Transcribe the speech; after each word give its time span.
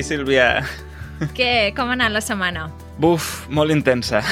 Ei, 0.00 0.04
Sílvia. 0.04 0.62
Què? 1.36 1.74
Com 1.76 1.90
ha 1.90 1.92
anat 1.92 2.14
la 2.14 2.22
setmana? 2.24 2.62
Buf, 2.96 3.42
molt 3.52 3.68
intensa. 3.74 4.22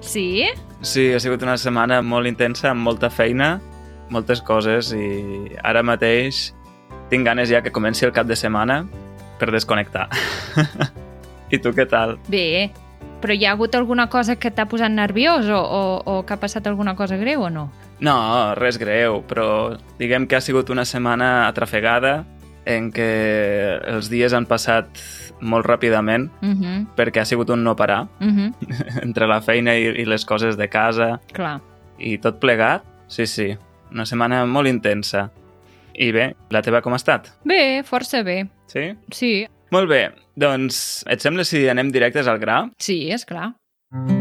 Sí? 0.00 0.46
Sí, 0.86 1.08
ha 1.10 1.18
sigut 1.18 1.42
una 1.42 1.56
setmana 1.58 1.98
molt 2.06 2.30
intensa, 2.30 2.70
amb 2.70 2.86
molta 2.86 3.10
feina, 3.10 3.48
moltes 4.14 4.38
coses, 4.46 4.92
i 4.94 5.50
ara 5.66 5.82
mateix 5.82 6.52
tinc 7.10 7.26
ganes 7.26 7.50
ja 7.50 7.64
que 7.66 7.74
comenci 7.74 8.06
el 8.06 8.14
cap 8.14 8.30
de 8.30 8.38
setmana 8.38 8.78
per 9.42 9.50
desconnectar. 9.50 10.06
I 11.52 11.58
tu 11.58 11.74
què 11.74 11.88
tal? 11.90 12.14
Bé, 12.30 12.70
però 13.18 13.34
hi 13.34 13.44
ha 13.48 13.58
hagut 13.58 13.74
alguna 13.74 14.06
cosa 14.06 14.38
que 14.38 14.54
t'ha 14.54 14.70
posat 14.70 14.94
nerviós 14.94 15.50
o, 15.50 15.58
o, 15.58 15.84
o 15.98 16.18
que 16.22 16.38
ha 16.38 16.42
passat 16.46 16.70
alguna 16.70 16.94
cosa 16.94 17.18
greu 17.18 17.48
o 17.48 17.50
no? 17.50 17.72
No, 17.98 18.20
res 18.54 18.78
greu, 18.78 19.24
però 19.26 19.74
diguem 19.98 20.30
que 20.30 20.38
ha 20.38 20.46
sigut 20.46 20.70
una 20.70 20.86
setmana 20.86 21.48
atrafegada 21.48 22.20
en 22.66 22.90
què 22.92 23.80
els 23.94 24.10
dies 24.10 24.32
han 24.36 24.46
passat 24.46 24.86
molt 25.40 25.66
ràpidament 25.66 26.28
Uh 26.42 26.48
-huh, 26.54 26.86
perquè 26.96 27.20
ha 27.20 27.24
sigut 27.24 27.50
un 27.50 27.62
no 27.64 27.74
parar 27.76 28.02
uh 28.20 28.24
-huh, 28.36 29.02
entre 29.02 29.26
la 29.26 29.40
feina 29.40 29.74
i, 29.76 29.84
i 30.02 30.04
les 30.04 30.24
coses 30.24 30.56
de 30.56 30.68
casa 30.68 31.20
clar. 31.32 31.60
i 31.98 32.18
tot 32.18 32.38
plegat. 32.40 32.82
Sí, 33.08 33.26
sí, 33.26 33.56
una 33.92 34.06
setmana 34.06 34.46
molt 34.46 34.68
intensa. 34.68 35.30
I 35.94 36.12
bé, 36.12 36.36
la 36.50 36.62
teva 36.62 36.80
com 36.80 36.92
ha 36.92 36.96
estat? 36.96 37.28
Bé, 37.44 37.82
força 37.82 38.22
bé. 38.22 38.46
Sí? 38.66 38.94
Sí, 39.10 39.46
Molt 39.72 39.88
bé, 39.88 40.10
doncs 40.34 41.04
et 41.08 41.20
sembla 41.20 41.44
si 41.44 41.68
anem 41.68 41.90
directes 41.92 42.26
al 42.26 42.38
gra? 42.38 42.68
sí, 42.78 43.10
és 43.10 43.24
clar. 43.24 43.52
El 43.92 44.19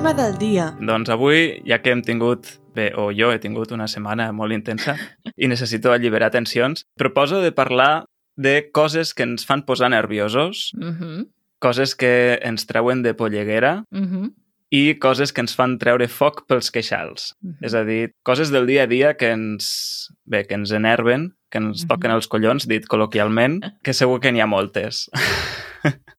tema 0.00 0.14
del 0.14 0.38
dia. 0.38 0.70
Doncs 0.80 1.10
avui, 1.12 1.60
ja 1.68 1.76
que 1.84 1.92
hem 1.92 2.00
tingut, 2.00 2.46
bé, 2.72 2.86
o 2.96 3.10
jo 3.12 3.28
he 3.34 3.40
tingut 3.42 3.68
una 3.76 3.84
setmana 3.84 4.30
molt 4.32 4.54
intensa 4.56 4.94
i 5.36 5.48
necessito 5.50 5.92
alliberar 5.92 6.30
tensions, 6.32 6.86
proposo 6.96 7.42
de 7.44 7.50
parlar 7.52 8.06
de 8.40 8.70
coses 8.72 9.12
que 9.12 9.26
ens 9.28 9.44
fan 9.44 9.66
posar 9.68 9.90
nerviosos, 9.92 10.72
Uh 10.72 10.96
-huh, 10.96 11.28
coses 11.58 11.94
que 11.94 12.40
ens 12.40 12.64
treuen 12.66 13.02
de 13.02 13.12
polleguera 13.12 13.84
uh 13.92 14.00
-huh, 14.00 14.32
i 14.70 14.98
coses 14.98 15.34
que 15.34 15.42
ens 15.42 15.54
fan 15.54 15.76
treure 15.78 16.08
foc 16.08 16.46
pels 16.48 16.70
queixals. 16.70 17.36
uh 17.42 17.50
-huh. 17.50 17.56
És 17.60 17.74
a 17.74 17.84
dir, 17.84 18.14
coses 18.22 18.50
del 18.50 18.66
dia 18.66 18.84
a 18.84 18.86
dia 18.86 19.14
que 19.18 19.30
ens, 19.32 20.08
bé, 20.24 20.46
que 20.46 20.54
ens 20.54 20.70
enerven, 20.72 21.34
que 21.50 21.58
ens 21.58 21.86
toquen 21.86 22.10
els 22.10 22.26
collons, 22.26 22.66
dit 22.66 22.86
col·loquialment, 22.86 23.60
que 23.82 23.92
segur 23.92 24.20
que 24.20 24.32
n'hi 24.32 24.40
ha 24.40 24.46
moltes. 24.46 25.10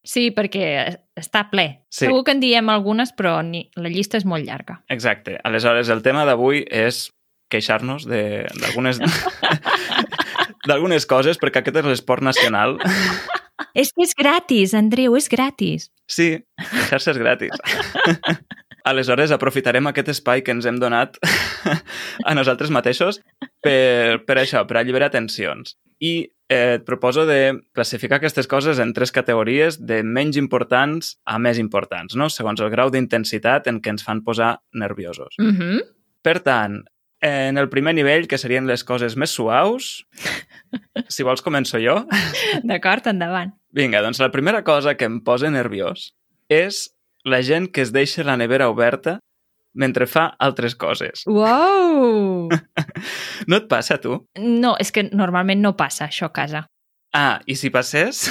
Sí, 0.03 0.29
perquè 0.33 0.65
està 1.19 1.43
ple. 1.51 1.65
Sí. 1.93 2.07
Segur 2.07 2.23
que 2.25 2.33
en 2.33 2.39
diem 2.41 2.69
algunes, 2.73 3.11
però 3.13 3.39
ni... 3.45 3.67
la 3.77 3.89
llista 3.93 4.17
és 4.17 4.25
molt 4.25 4.45
llarga. 4.47 4.79
Exacte. 4.89 5.37
Aleshores, 5.43 5.89
el 5.93 6.01
tema 6.01 6.25
d'avui 6.25 6.63
és 6.65 7.09
queixar-nos 7.51 8.07
de- 8.09 8.47
d'algunes 8.61 8.99
d'algunes 10.67 11.05
coses, 11.09 11.37
perquè 11.41 11.61
aquest 11.61 11.81
és 11.81 11.87
l'esport 11.89 12.23
nacional. 12.25 12.77
És 13.77 13.91
que 13.93 14.05
és 14.07 14.15
gratis, 14.17 14.73
Andreu, 14.77 15.15
és 15.19 15.29
gratis. 15.29 15.89
Sí, 16.09 16.33
queixar-se 16.57 17.13
és 17.13 17.21
gratis. 17.21 17.55
Aleshores, 18.83 19.31
aprofitarem 19.31 19.87
aquest 19.89 20.11
espai 20.15 20.41
que 20.45 20.53
ens 20.55 20.65
hem 20.65 20.79
donat 20.81 21.17
a 22.27 22.35
nosaltres 22.37 22.71
mateixos 22.73 23.21
per, 23.61 24.21
per 24.25 24.37
això, 24.41 24.65
per 24.67 24.79
alliberar 24.79 25.11
tensions. 25.13 25.75
I 26.01 26.13
eh, 26.49 26.77
et 26.77 26.85
proposo 26.85 27.25
de 27.29 27.61
classificar 27.75 28.19
aquestes 28.19 28.49
coses 28.49 28.79
en 28.83 28.93
tres 28.93 29.13
categories 29.15 29.79
de 29.79 30.01
menys 30.03 30.39
importants 30.41 31.15
a 31.25 31.37
més 31.39 31.61
importants, 31.61 32.17
no? 32.17 32.29
segons 32.29 32.61
el 32.61 32.71
grau 32.73 32.91
d'intensitat 32.91 33.69
en 33.71 33.79
què 33.81 33.93
ens 33.93 34.03
fan 34.03 34.23
posar 34.25 34.57
nerviosos. 34.73 35.37
Uh 35.39 35.53
-huh. 35.53 35.79
Per 36.21 36.39
tant, 36.39 36.81
en 37.21 37.57
el 37.57 37.69
primer 37.69 37.93
nivell, 37.93 38.27
que 38.27 38.37
serien 38.37 38.67
les 38.67 38.83
coses 38.83 39.15
més 39.15 39.29
suaus, 39.29 40.07
si 41.07 41.23
vols 41.23 41.43
començo 41.45 41.79
jo. 41.79 42.07
D'acord, 42.63 43.07
endavant. 43.07 43.53
Vinga, 43.71 44.01
doncs 44.01 44.19
la 44.19 44.31
primera 44.31 44.63
cosa 44.63 44.95
que 44.95 45.05
em 45.05 45.21
posa 45.23 45.49
nerviós 45.49 46.15
és 46.49 46.89
la 47.25 47.41
gent 47.41 47.69
que 47.71 47.81
es 47.81 47.91
deixa 47.93 48.23
la 48.23 48.37
nevera 48.37 48.69
oberta 48.69 49.19
mentre 49.73 50.07
fa 50.07 50.27
altres 50.39 50.75
coses. 50.75 51.25
Uau! 51.27 52.49
No 53.49 53.57
et 53.57 53.65
passa, 53.65 53.97
tu? 53.97 54.19
No, 54.37 54.75
és 54.77 54.91
que 54.93 55.07
normalment 55.09 55.61
no 55.63 55.71
passa 55.77 56.05
això 56.05 56.27
a 56.29 56.33
casa. 56.35 56.59
Ah, 57.17 57.39
i 57.49 57.55
si 57.57 57.71
passés? 57.73 58.27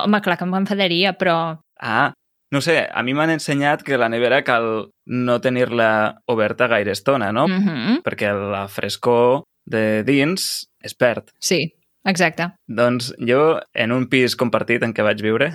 Home, 0.00 0.20
clar 0.24 0.38
que 0.40 0.46
m'enfadaria, 0.48 1.12
però... 1.20 1.58
Ah, 1.76 2.14
no 2.54 2.62
sé, 2.64 2.78
a 2.88 3.02
mi 3.04 3.12
m'han 3.14 3.34
ensenyat 3.34 3.84
que 3.84 3.98
la 4.00 4.08
nevera 4.08 4.40
cal 4.46 4.88
no 5.04 5.36
tenir-la 5.44 5.90
oberta 6.30 6.68
gaire 6.72 6.94
estona, 6.96 7.32
no? 7.32 7.44
Uh 7.44 7.60
-huh. 7.66 8.02
Perquè 8.06 8.32
la 8.32 8.66
frescor 8.68 9.44
de 9.66 10.02
dins 10.02 10.66
es 10.80 10.94
perd. 10.94 11.30
Sí, 11.38 11.74
exacte. 12.08 12.50
Doncs 12.68 13.12
jo, 13.18 13.60
en 13.74 13.92
un 13.92 14.08
pis 14.10 14.36
compartit 14.36 14.82
en 14.84 14.94
què 14.94 15.06
vaig 15.06 15.22
viure, 15.24 15.52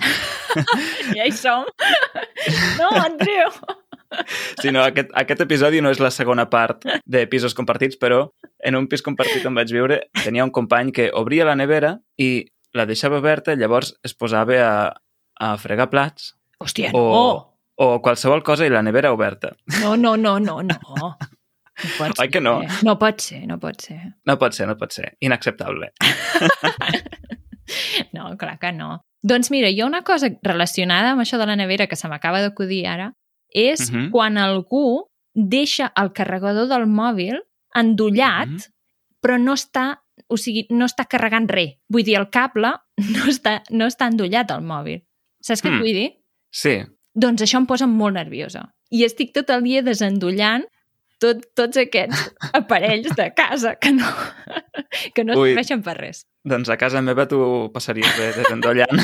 Ja 1.16 1.26
hi 1.26 1.32
som. 1.34 1.66
No, 2.80 2.88
Andreu! 2.96 3.52
si 4.58 4.72
no, 4.72 4.82
aquest, 4.82 5.10
aquest 5.14 5.42
episodi 5.44 5.82
no 5.84 5.90
és 5.92 6.00
la 6.02 6.10
segona 6.10 6.48
part 6.50 6.86
de 7.04 7.26
pisos 7.30 7.54
compartits, 7.54 7.98
però 8.00 8.24
en 8.66 8.78
un 8.78 8.88
pis 8.90 9.04
compartit 9.06 9.44
on 9.46 9.54
vaig 9.54 9.70
viure 9.70 10.00
tenia 10.24 10.46
un 10.46 10.50
company 10.50 10.90
que 10.96 11.10
obria 11.14 11.46
la 11.46 11.54
nevera 11.58 11.98
i 12.18 12.48
la 12.74 12.86
deixava 12.88 13.20
oberta, 13.20 13.54
llavors 13.54 13.92
es 14.06 14.16
posava 14.18 14.58
a, 14.64 14.74
a 15.38 15.52
fregar 15.62 15.90
plats 15.92 16.34
Hòstia, 16.60 16.90
o, 16.94 17.04
no! 17.12 17.26
o 17.80 18.00
qualsevol 18.02 18.42
cosa 18.46 18.66
i 18.66 18.72
la 18.72 18.82
nevera 18.82 19.12
oberta. 19.14 19.54
No, 19.80 19.96
no, 19.96 20.16
no, 20.16 20.38
no, 20.38 20.60
no. 20.62 21.14
Pot 21.98 22.18
Oi 22.20 22.28
que 22.30 22.40
no? 22.40 22.60
ser. 22.62 22.84
No 22.84 22.98
pot 22.98 23.20
ser, 23.20 23.46
no 23.46 23.58
pot 23.58 23.80
ser. 23.80 24.00
No 24.26 24.36
pot 24.38 24.52
ser, 24.56 24.66
no 24.68 24.76
pot 24.76 24.92
ser. 24.92 25.16
Inacceptable. 25.20 25.92
No, 28.12 28.36
clar 28.36 28.58
que 28.58 28.72
no. 28.72 29.00
Doncs 29.22 29.50
mira, 29.52 29.68
hi 29.70 29.80
ha 29.80 29.86
una 29.86 30.00
cosa 30.02 30.30
relacionada 30.42 31.12
amb 31.12 31.22
això 31.22 31.38
de 31.38 31.46
la 31.46 31.54
nevera 31.56 31.86
que 31.86 31.94
se 31.96 32.08
m'acaba 32.10 32.40
d'acudir 32.42 32.86
ara, 32.88 33.12
és 33.48 33.90
Mhm. 33.92 34.10
quan 34.10 34.38
algú 34.38 35.06
deixa 35.34 35.92
el 35.96 36.12
carregador 36.12 36.66
del 36.68 36.86
mòbil 36.88 37.38
endollat, 37.74 38.48
Mhm. 38.48 38.58
però 39.22 39.38
no 39.40 39.52
està, 39.52 40.00
o 40.26 40.36
sigui, 40.36 40.66
no 40.70 40.84
està 40.86 41.06
carregant 41.06 41.48
res. 41.48 41.76
Vull 41.88 42.02
dir, 42.02 42.16
el 42.16 42.28
cable 42.30 42.72
no 42.96 43.24
està, 43.26 43.62
no 43.70 43.86
està 43.86 44.08
endollat 44.08 44.50
al 44.50 44.62
mòbil. 44.62 45.04
Saps 45.40 45.62
què 45.62 45.68
et 45.68 45.74
Mm. 45.74 45.78
vull 45.78 45.92
dir? 45.94 46.12
Sí, 46.50 46.82
Doncs 47.12 47.42
això 47.42 47.56
em 47.58 47.66
posa 47.66 47.86
molt 47.88 48.14
nerviosa. 48.14 48.72
I 48.88 49.02
estic 49.04 49.32
tot 49.32 49.50
el 49.50 49.62
dia 49.64 49.82
desendollant 49.82 50.64
tot, 51.20 51.42
tots 51.54 51.76
aquests 51.76 52.30
aparells 52.56 53.14
de 53.16 53.28
casa 53.36 53.76
que 53.76 53.92
no, 53.92 54.08
que 55.14 55.24
no 55.24 55.36
Ui. 55.38 55.50
serveixen 55.52 55.82
per 55.86 55.96
res. 55.98 56.24
doncs 56.44 56.70
a 56.72 56.76
casa 56.80 57.02
meva 57.04 57.26
tu 57.28 57.38
passaries 57.74 58.10
bé 58.18 58.32
desendollant. 58.38 59.00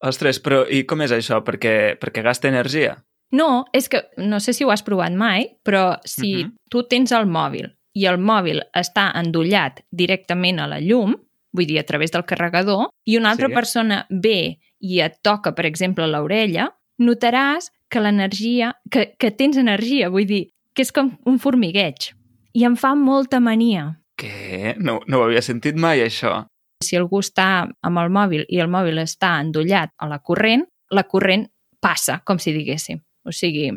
Ostres, 0.00 0.38
però 0.42 0.62
i 0.70 0.84
com 0.86 1.00
és 1.02 1.10
això? 1.14 1.40
Perquè, 1.44 1.96
perquè 1.98 2.22
gasta 2.22 2.48
energia? 2.48 2.94
No, 3.34 3.64
és 3.76 3.88
que 3.92 4.04
no 4.16 4.38
sé 4.40 4.54
si 4.56 4.64
ho 4.64 4.70
has 4.72 4.84
provat 4.86 5.12
mai, 5.12 5.48
però 5.66 5.98
si 6.06 6.44
Mhm. 6.44 6.54
tu 6.70 6.84
tens 6.88 7.12
el 7.12 7.26
mòbil 7.26 7.74
i 7.94 8.06
el 8.06 8.16
mòbil 8.18 8.62
està 8.76 9.10
endollat 9.18 9.82
directament 9.90 10.60
a 10.60 10.66
la 10.68 10.78
llum, 10.80 11.16
vull 11.52 11.66
dir, 11.66 11.80
a 11.80 11.84
través 11.84 12.12
del 12.12 12.24
carregador, 12.24 12.88
i 13.04 13.16
una 13.16 13.30
altra 13.30 13.48
Sí. 13.48 13.54
persona 13.54 14.06
ve 14.08 14.60
i 14.80 15.00
et 15.00 15.18
toca, 15.22 15.54
per 15.54 15.66
exemple, 15.66 16.06
l'orella, 16.06 16.70
notaràs 17.00 17.70
que 17.90 18.00
l'energia, 18.00 18.74
que, 18.90 19.14
que 19.18 19.30
tens 19.30 19.56
energia, 19.56 20.10
vull 20.12 20.28
dir, 20.28 20.44
que 20.74 20.84
és 20.84 20.92
com 20.94 21.14
un 21.26 21.38
formigueig. 21.42 22.12
I 22.54 22.64
em 22.68 22.76
fa 22.76 22.94
molta 22.98 23.40
mania. 23.40 23.90
Què? 24.18 24.74
No, 24.82 24.98
no 25.06 25.20
ho 25.20 25.26
havia 25.28 25.42
sentit 25.44 25.78
mai, 25.78 26.02
això. 26.04 26.44
Si 26.84 26.96
algú 26.98 27.20
està 27.22 27.66
amb 27.66 28.00
el 28.02 28.10
mòbil 28.14 28.44
i 28.48 28.60
el 28.62 28.70
mòbil 28.70 29.00
està 29.02 29.36
endollat 29.42 29.94
a 29.98 30.08
la 30.10 30.20
corrent, 30.22 30.64
la 30.94 31.04
corrent 31.10 31.48
passa, 31.82 32.20
com 32.24 32.38
si 32.42 32.54
diguéssim. 32.54 33.00
O 33.26 33.34
sigui, 33.34 33.70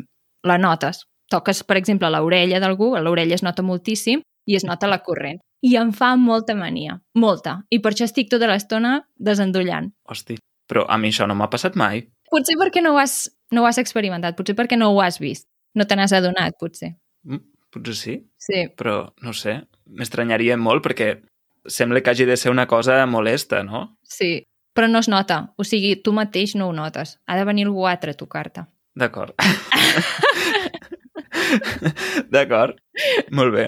la 0.46 0.58
notes. 0.58 1.04
Toques, 1.30 1.62
per 1.64 1.78
exemple, 1.80 2.10
l'orella 2.12 2.60
d'algú, 2.60 2.92
l'orella 3.00 3.38
es 3.38 3.42
nota 3.42 3.64
moltíssim 3.64 4.22
i 4.46 4.56
es 4.58 4.66
nota 4.66 4.90
la 4.90 5.00
corrent. 5.02 5.40
I 5.62 5.76
em 5.78 5.92
fa 5.94 6.14
molta 6.18 6.56
mania, 6.58 6.98
molta. 7.14 7.60
I 7.70 7.78
per 7.82 7.92
això 7.92 8.08
estic 8.08 8.30
tota 8.30 8.48
l'estona 8.50 8.96
desendollant. 9.16 9.92
Hosti, 10.10 10.36
però 10.68 10.84
a 10.90 10.98
mi 10.98 11.12
això 11.14 11.28
no 11.30 11.38
m'ha 11.38 11.50
passat 11.52 11.78
mai. 11.78 12.02
Potser 12.32 12.56
perquè 12.58 12.82
no 12.82 12.94
ho 12.94 12.98
has, 12.98 13.28
no 13.52 13.62
ho 13.62 13.68
has 13.68 13.78
experimentat, 13.78 14.36
potser 14.38 14.56
perquè 14.58 14.78
no 14.78 14.90
ho 14.92 15.00
has 15.04 15.18
vist. 15.22 15.46
No 15.74 15.86
te 15.88 15.96
n'has 15.96 16.12
adonat, 16.12 16.56
potser. 16.60 16.94
Mm, 17.28 17.40
Potser 17.72 17.94
sí, 17.96 18.14
Sí, 18.36 18.66
però 18.76 19.14
no 19.24 19.32
sé, 19.32 19.62
m'estranyaria 19.88 20.58
molt 20.60 20.82
perquè 20.84 21.14
sembla 21.64 22.02
que 22.04 22.10
hagi 22.12 22.26
de 22.28 22.36
ser 22.36 22.50
una 22.52 22.66
cosa 22.68 22.98
molesta, 23.06 23.62
no? 23.64 23.98
sí. 24.04 24.42
Però 24.72 24.86
no 24.88 25.02
es 25.04 25.08
nota. 25.12 25.52
O 25.60 25.64
sigui, 25.68 25.98
tu 26.00 26.14
mateix 26.16 26.54
no 26.56 26.70
ho 26.70 26.72
notes. 26.72 27.18
Ha 27.28 27.34
de 27.36 27.42
venir 27.44 27.66
algú 27.66 27.82
altre 27.84 28.14
a 28.14 28.16
tocar-te. 28.16 28.62
D'acord. 28.96 29.34
D'acord, 32.32 32.78
molt 33.36 33.52
bé. 33.52 33.66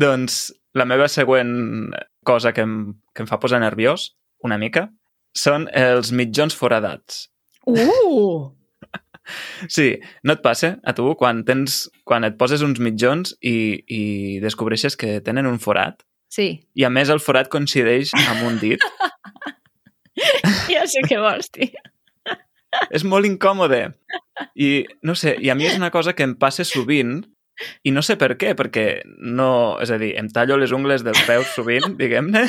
Doncs 0.00 0.46
la 0.72 0.86
meva 0.88 1.10
següent 1.12 1.92
cosa 2.24 2.54
que 2.56 2.64
em, 2.64 2.94
que 3.12 3.24
em 3.24 3.28
fa 3.28 3.36
posar 3.42 3.60
nerviós, 3.60 4.14
una 4.40 4.56
mica, 4.56 4.86
són 5.36 5.68
els 5.76 6.08
mitjons 6.16 6.56
foradats. 6.56 7.26
Uh! 7.68 8.48
Sí, 9.72 9.94
no 10.22 10.34
et 10.36 10.42
passa 10.44 10.74
a 10.84 10.92
tu 10.96 11.06
quan 11.20 11.42
tens 11.48 11.84
quan 12.04 12.26
et 12.28 12.36
poses 12.40 12.64
uns 12.66 12.80
mitjons 12.82 13.34
i, 13.40 13.56
i 13.88 14.02
descobreixes 14.44 14.98
que 15.00 15.18
tenen 15.24 15.48
un 15.48 15.60
forat? 15.62 16.02
Sí, 16.34 16.48
I 16.74 16.84
a 16.84 16.90
més 16.90 17.12
el 17.14 17.22
forat 17.22 17.48
coincideix 17.52 18.12
amb 18.26 18.44
un 18.48 18.58
dit. 18.60 18.82
ja 20.74 20.84
sé 20.90 21.04
què 21.06 21.20
vols 21.22 21.50
dir. 21.54 21.70
és 22.90 23.04
molt 23.06 23.28
incòmode. 23.28 23.86
I, 24.58 24.70
no 25.06 25.14
sé, 25.14 25.36
i 25.40 25.50
a 25.50 25.54
mi 25.54 25.68
és 25.68 25.78
una 25.78 25.92
cosa 25.94 26.14
que 26.16 26.26
em 26.26 26.34
passa 26.34 26.66
sovint 26.66 27.20
i 27.86 27.92
no 27.94 28.02
sé 28.02 28.16
per 28.18 28.32
què, 28.38 28.54
perquè 28.58 28.86
no... 29.06 29.78
És 29.82 29.92
a 29.94 29.98
dir, 30.00 30.10
em 30.18 30.26
tallo 30.34 30.58
les 30.58 30.74
ungles 30.74 31.04
dels 31.06 31.22
peus 31.28 31.54
sovint, 31.54 31.94
diguem-ne, 32.00 32.48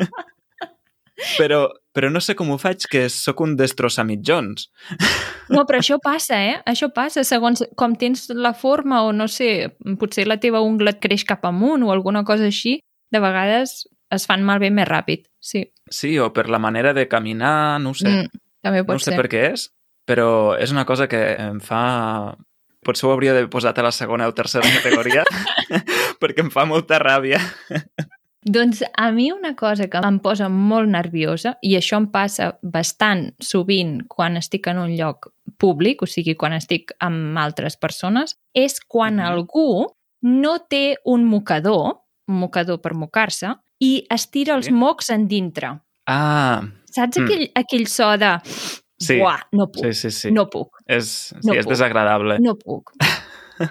però, 1.38 1.66
però 1.96 2.10
no 2.12 2.20
sé 2.20 2.36
com 2.36 2.50
ho 2.52 2.58
faig, 2.60 2.86
que 2.90 3.06
sóc 3.12 3.40
un 3.44 3.56
destrossa-mitjons. 3.58 4.68
No, 5.52 5.64
però 5.68 5.80
això 5.80 5.98
passa, 6.02 6.38
eh? 6.42 6.56
Això 6.68 6.90
passa, 6.94 7.24
segons 7.24 7.64
com 7.78 7.94
tens 7.98 8.26
la 8.34 8.52
forma 8.56 9.02
o 9.06 9.12
no 9.16 9.28
sé, 9.30 9.76
potser 10.00 10.26
la 10.26 10.40
teva 10.42 10.62
ungla 10.64 10.96
et 10.96 11.02
creix 11.02 11.24
cap 11.28 11.46
amunt 11.48 11.86
o 11.86 11.92
alguna 11.94 12.24
cosa 12.28 12.48
així, 12.50 12.78
de 13.12 13.22
vegades 13.22 13.84
es 14.12 14.26
fan 14.28 14.44
malbé 14.46 14.70
més 14.70 14.88
ràpid, 14.88 15.26
sí. 15.40 15.66
Sí, 15.90 16.16
o 16.18 16.32
per 16.34 16.48
la 16.50 16.60
manera 16.62 16.92
de 16.94 17.06
caminar, 17.08 17.80
no 17.82 17.94
ho 17.94 17.98
sé. 17.98 18.10
Mm, 18.10 18.42
també 18.66 18.84
pot 18.84 18.98
no 18.98 19.02
sé 19.02 19.12
ser. 19.12 19.20
per 19.20 19.30
què 19.30 19.46
és, 19.52 19.68
però 20.06 20.28
és 20.58 20.74
una 20.74 20.86
cosa 20.88 21.08
que 21.10 21.22
em 21.38 21.62
fa... 21.62 22.36
Potser 22.86 23.08
ho 23.08 23.10
hauria 23.10 23.32
de 23.34 23.48
posat 23.50 23.80
a 23.80 23.82
la 23.82 23.90
segona 23.90 24.28
o 24.30 24.34
tercera 24.34 24.68
categoria, 24.70 25.24
perquè 26.22 26.44
em 26.44 26.52
fa 26.54 26.66
molta 26.70 27.00
ràbia. 27.02 27.40
Doncs 28.48 28.84
a 28.96 29.10
mi 29.10 29.32
una 29.32 29.56
cosa 29.58 29.88
que 29.90 29.98
em 29.98 30.20
posa 30.22 30.46
molt 30.48 30.88
nerviosa, 30.88 31.56
i 31.66 31.74
això 31.76 31.96
em 31.98 32.06
passa 32.12 32.52
bastant 32.62 33.32
sovint 33.42 34.04
quan 34.08 34.36
estic 34.38 34.68
en 34.70 34.78
un 34.78 34.92
lloc 34.96 35.32
públic, 35.58 36.02
o 36.02 36.06
sigui, 36.06 36.36
quan 36.38 36.52
estic 36.54 36.92
amb 37.02 37.36
altres 37.42 37.76
persones, 37.76 38.36
és 38.54 38.78
quan 38.86 39.16
Mhm. 39.16 39.26
algú 39.26 39.86
no 40.22 40.58
té 40.70 40.96
un 41.04 41.24
mocador, 41.24 41.98
un 42.28 42.38
mocador 42.40 42.80
per 42.80 42.94
mocar-se, 42.94 43.54
i 43.80 44.06
es 44.10 44.30
tira 44.30 44.54
els 44.54 44.70
mocs 44.70 45.10
en 45.10 45.26
dintre. 45.28 45.80
Ah, 46.06 46.62
Saps 46.90 47.18
Mm. 47.18 47.24
aquell, 47.24 47.50
aquell 47.54 47.86
so 47.88 48.16
de... 48.16 48.40
Sí. 48.98 49.18
Buah, 49.18 49.40
no 49.52 49.66
puc, 49.70 49.84
sí, 49.84 49.92
sí, 49.92 50.10
sí. 50.10 50.30
no 50.30 50.48
puc, 50.48 50.70
És, 50.86 51.04
sí, 51.28 51.34
No 51.44 51.52
és 51.52 51.64
puc. 51.66 51.72
desagradable. 51.72 52.38
no 52.40 52.54
puc. 52.56 52.92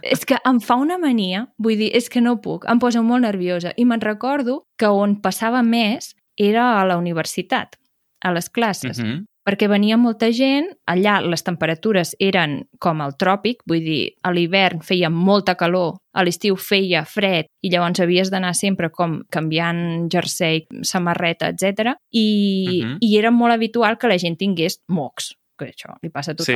És 0.01 0.25
que 0.25 0.37
em 0.45 0.59
fa 0.59 0.75
una 0.75 0.97
mania, 0.97 1.47
vull 1.57 1.77
dir, 1.77 1.91
és 1.95 2.09
que 2.09 2.21
no 2.21 2.37
puc, 2.41 2.65
em 2.69 2.79
posa 2.79 3.01
molt 3.01 3.21
nerviosa. 3.21 3.73
I 3.77 3.85
me'n 3.85 4.01
recordo 4.01 4.63
que 4.77 4.87
on 4.87 5.21
passava 5.21 5.61
més 5.63 6.15
era 6.37 6.81
a 6.81 6.85
la 6.85 6.97
universitat, 6.97 7.75
a 8.23 8.31
les 8.33 8.49
classes, 8.49 8.99
Mhm. 8.99 9.25
perquè 9.45 9.67
venia 9.69 9.95
molta 9.95 10.31
gent, 10.33 10.71
allà 10.89 11.21
les 11.21 11.43
temperatures 11.43 12.15
eren 12.19 12.67
com 12.79 12.99
el 13.01 13.11
tròpic, 13.13 13.57
vull 13.67 13.79
dir, 13.85 14.13
a 14.23 14.31
l'hivern 14.33 14.81
feia 14.81 15.09
molta 15.11 15.53
calor, 15.55 15.99
a 16.15 16.23
l'estiu 16.23 16.55
feia 16.57 17.05
fred, 17.05 17.45
i 17.61 17.69
llavors 17.69 17.99
havies 17.99 18.31
d'anar 18.31 18.55
sempre 18.55 18.89
com 18.89 19.21
canviant 19.29 20.09
jersei, 20.09 20.65
samarreta, 20.81 21.49
etc. 21.49 21.93
I, 22.11 22.81
Mhm. 22.83 22.97
i 23.01 23.17
era 23.17 23.29
molt 23.29 23.53
habitual 23.53 23.97
que 23.99 24.07
la 24.07 24.17
gent 24.17 24.37
tingués 24.37 24.79
mocs, 24.89 25.35
que 25.59 25.65
això 25.67 25.95
li 26.01 26.09
passa 26.09 26.31
a 26.31 26.35
Sí. 26.39 26.53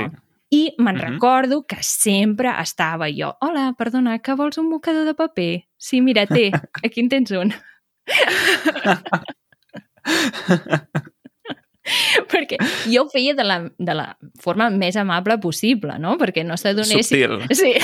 I 0.51 0.74
me'n 0.80 0.96
Mhm. 0.96 1.01
recordo 1.01 1.66
que 1.68 1.78
sempre 1.84 2.50
estava 2.62 3.07
jo, 3.16 3.36
hola, 3.42 3.74
perdona, 3.78 4.18
que 4.19 4.34
vols 4.34 4.57
un 4.57 4.69
mocador 4.69 5.06
de 5.06 5.13
paper? 5.13 5.68
Sí, 5.78 6.01
mira, 6.01 6.25
té, 6.25 6.51
aquí 6.84 7.00
en 7.01 7.10
tens 7.10 7.31
un. 7.31 7.54
perquè 12.30 12.57
jo 12.92 13.04
ho 13.06 13.10
feia 13.10 13.34
de 13.36 13.44
la, 13.46 13.60
de 13.78 13.94
la 13.98 14.07
forma 14.42 14.69
més 14.69 14.96
amable 15.00 15.38
possible, 15.42 15.98
no? 16.00 16.18
Perquè 16.22 16.44
no 16.46 16.57
s'adonessin... 16.57 17.04
Subtil. 17.04 17.56
Sí, 17.56 17.74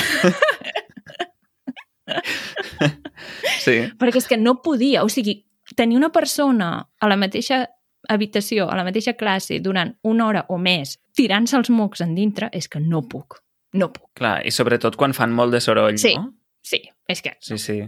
Sí. 3.65 3.77
perquè 3.97 4.19
és 4.21 4.27
que 4.29 4.37
no 4.37 4.59
podia, 4.61 5.01
o 5.03 5.09
sigui, 5.09 5.39
tenir 5.75 5.97
una 5.97 6.11
persona 6.13 6.67
a 7.01 7.07
la 7.09 7.15
mateixa 7.17 7.63
habitació, 8.09 8.69
a 8.69 8.75
la 8.77 8.83
mateixa 8.87 9.13
classe, 9.17 9.59
durant 9.59 9.95
una 10.03 10.27
hora 10.27 10.45
o 10.49 10.57
més, 10.57 10.97
tirant-se 11.15 11.57
els 11.57 11.69
mocs 11.69 12.01
en 12.01 12.15
dintre, 12.15 12.49
és 12.53 12.67
que 12.67 12.79
no 12.79 13.01
puc. 13.07 13.39
No 13.73 13.91
puc. 13.93 14.09
Clar, 14.15 14.41
i 14.47 14.51
sobretot 14.51 14.95
quan 14.95 15.13
fan 15.13 15.31
molt 15.35 15.51
de 15.51 15.59
soroll, 15.61 15.97
Sí. 15.97 16.15
no? 16.15 16.33
Sí, 16.63 16.81
és 17.07 17.21
que 17.21 17.35
Sí, 17.39 17.57
sí. 17.57 17.81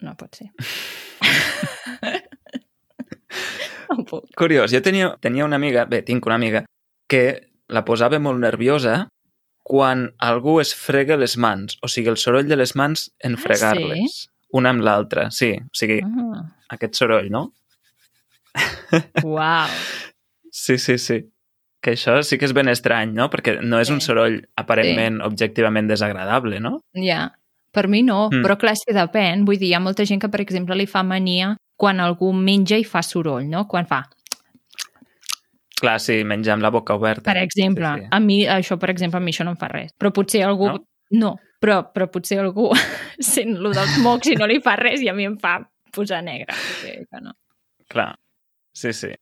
no 0.00 0.14
pot 0.16 0.34
ser. 0.36 0.50
no 3.90 4.04
puc. 4.04 4.24
Curiós, 4.36 4.70
jo 4.72 4.80
tenia, 4.84 5.14
tenia 5.20 5.44
una 5.44 5.56
amiga, 5.56 5.84
bé, 5.86 6.02
tinc 6.02 6.26
una 6.26 6.36
amiga, 6.36 6.64
que 7.08 7.50
la 7.68 7.84
posava 7.84 8.18
molt 8.20 8.38
nerviosa 8.40 9.08
quan 9.68 10.14
algú 10.24 10.60
es 10.62 10.74
frega 10.74 11.16
les 11.20 11.36
mans, 11.36 11.76
o 11.84 11.88
sigui, 11.88 12.08
el 12.08 12.16
soroll 12.16 12.48
de 12.48 12.56
les 12.56 12.74
mans 12.76 13.10
en 13.20 13.34
Ah, 13.36 13.40
fregar-les, 13.42 14.28
una 14.56 14.70
amb 14.72 14.80
l'altra, 14.84 15.30
sí, 15.30 15.52
o 15.60 15.74
sigui, 15.76 16.00
Ah, 16.04 16.44
aquest 16.70 16.94
soroll, 16.94 17.28
no? 17.30 17.52
Uau. 19.24 19.68
Sí, 20.50 20.78
sí, 20.78 20.98
sí. 20.98 21.20
Que 21.80 21.92
això 21.94 22.16
sí 22.26 22.38
que 22.38 22.44
és 22.48 22.52
ben 22.56 22.68
estrany, 22.68 23.12
no? 23.14 23.28
Perquè 23.30 23.60
no 23.62 23.78
és 23.78 23.90
un 23.90 24.00
Sí. 24.00 24.06
soroll 24.08 24.40
aparentment, 24.56 25.20
objectivament 25.22 25.86
desagradable, 25.88 26.58
no? 26.60 26.80
Ja, 26.94 27.28
per 27.72 27.86
mi 27.88 28.02
no, 28.02 28.28
Mm. 28.32 28.42
però 28.42 28.56
clar, 28.58 28.72
és 28.72 28.82
que 28.86 28.94
depèn. 28.94 29.44
Vull 29.46 29.58
dir, 29.58 29.68
hi 29.70 29.74
ha 29.74 29.80
molta 29.80 30.04
gent 30.04 30.20
que, 30.20 30.28
per 30.28 30.40
exemple, 30.40 30.74
li 30.74 30.86
fa 30.86 31.02
mania 31.04 31.56
quan 31.76 32.00
algú 32.00 32.32
menja 32.34 32.76
i 32.76 32.84
fa 32.84 33.02
soroll, 33.02 33.46
no? 33.48 33.66
Quan 33.68 33.86
fa, 33.86 34.04
Clar, 35.78 36.00
sí, 36.02 36.24
menjar 36.26 36.54
amb 36.56 36.62
la 36.64 36.70
boca 36.74 36.94
oberta. 36.98 37.22
per 37.22 37.36
exemple. 37.40 37.86
Sí, 37.94 38.00
sí. 38.00 38.08
A 38.10 38.18
mi, 38.18 38.40
això, 38.50 38.78
per 38.80 38.90
exemple, 38.90 39.18
a 39.18 39.20
mi 39.22 39.30
això 39.30 39.44
no 39.44 39.52
em 39.52 39.56
fa 39.60 39.68
res. 39.68 39.92
Però 39.96 40.10
potser 40.12 40.42
algú... 40.42 40.66
No? 40.66 40.72
No, 41.10 41.18
no 41.20 41.36
però, 41.60 41.92
però 41.94 42.08
potser 42.10 42.38
algú 42.40 42.72
sent 43.20 43.56
lo 43.62 43.70
dels 43.72 43.98
mocs 44.02 44.26
i 44.30 44.34
no 44.34 44.46
li 44.46 44.60
fa 44.60 44.74
res 44.76 45.00
i 45.02 45.08
a 45.08 45.14
mi 45.14 45.24
em 45.26 45.36
fa 45.38 45.60
posar 45.94 46.20
negre. 46.24 46.52
O 46.52 46.74
sigui 46.82 47.04
que 47.06 47.20
no. 47.22 47.32
Clar, 47.88 48.16
sí, 48.78 48.94
sí. 48.94 49.12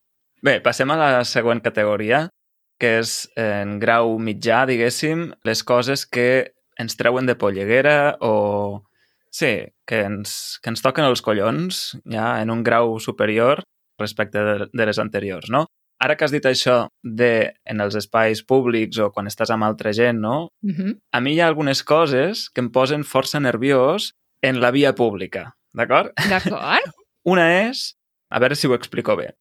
Bé, 0.44 0.58
passem 0.64 0.91
a 0.93 0.99
la 1.00 1.25
següent 1.25 1.62
categoria, 1.64 2.26
que 2.81 2.99
és 3.00 3.14
en 3.41 3.79
grau 3.81 4.19
mitjà, 4.20 4.64
diguéssim, 4.69 5.31
les 5.49 5.62
coses 5.64 6.05
que 6.05 6.53
ens 6.79 6.99
treuen 7.00 7.29
de 7.29 7.37
polleguera 7.41 8.17
o... 8.20 8.85
Sí, 9.32 9.69
que 9.88 10.03
ens, 10.06 10.58
que 10.62 10.73
ens 10.73 10.85
toquen 10.85 11.05
els 11.05 11.20
collons 11.25 11.81
ja 12.12 12.37
en 12.41 12.53
un 12.53 12.62
grau 12.64 12.97
superior 13.05 13.61
respecte 14.00 14.41
de, 14.44 14.69
de 14.73 14.87
les 14.88 15.00
anteriors, 15.00 15.50
no? 15.53 15.67
Ara 16.00 16.17
que 16.17 16.26
has 16.26 16.32
dit 16.32 16.44
això 16.44 16.76
de 17.01 17.53
en 17.65 17.81
els 17.81 17.96
espais 17.96 18.43
públics 18.44 19.01
o 19.01 19.08
quan 19.13 19.29
estàs 19.29 19.53
amb 19.53 19.65
altra 19.65 19.93
gent, 19.96 20.20
no? 20.20 20.48
Uh 20.65 20.72
-huh. 20.72 20.93
A 21.13 21.20
mi 21.20 21.32
hi 21.34 21.41
ha 21.41 21.48
algunes 21.48 21.82
coses 21.82 22.51
que 22.51 22.60
em 22.60 22.70
posen 22.70 23.05
força 23.05 23.41
nerviós 23.41 24.13
en 24.43 24.60
la 24.60 24.70
via 24.70 24.94
pública, 24.94 25.56
d'acord? 25.72 26.13
D'acord? 26.29 26.93
Una 27.25 27.69
és, 27.69 27.96
a 28.31 28.39
veure 28.39 28.55
si 28.55 28.67
ho 28.67 28.75
explico 28.75 29.17
bé. 29.17 29.34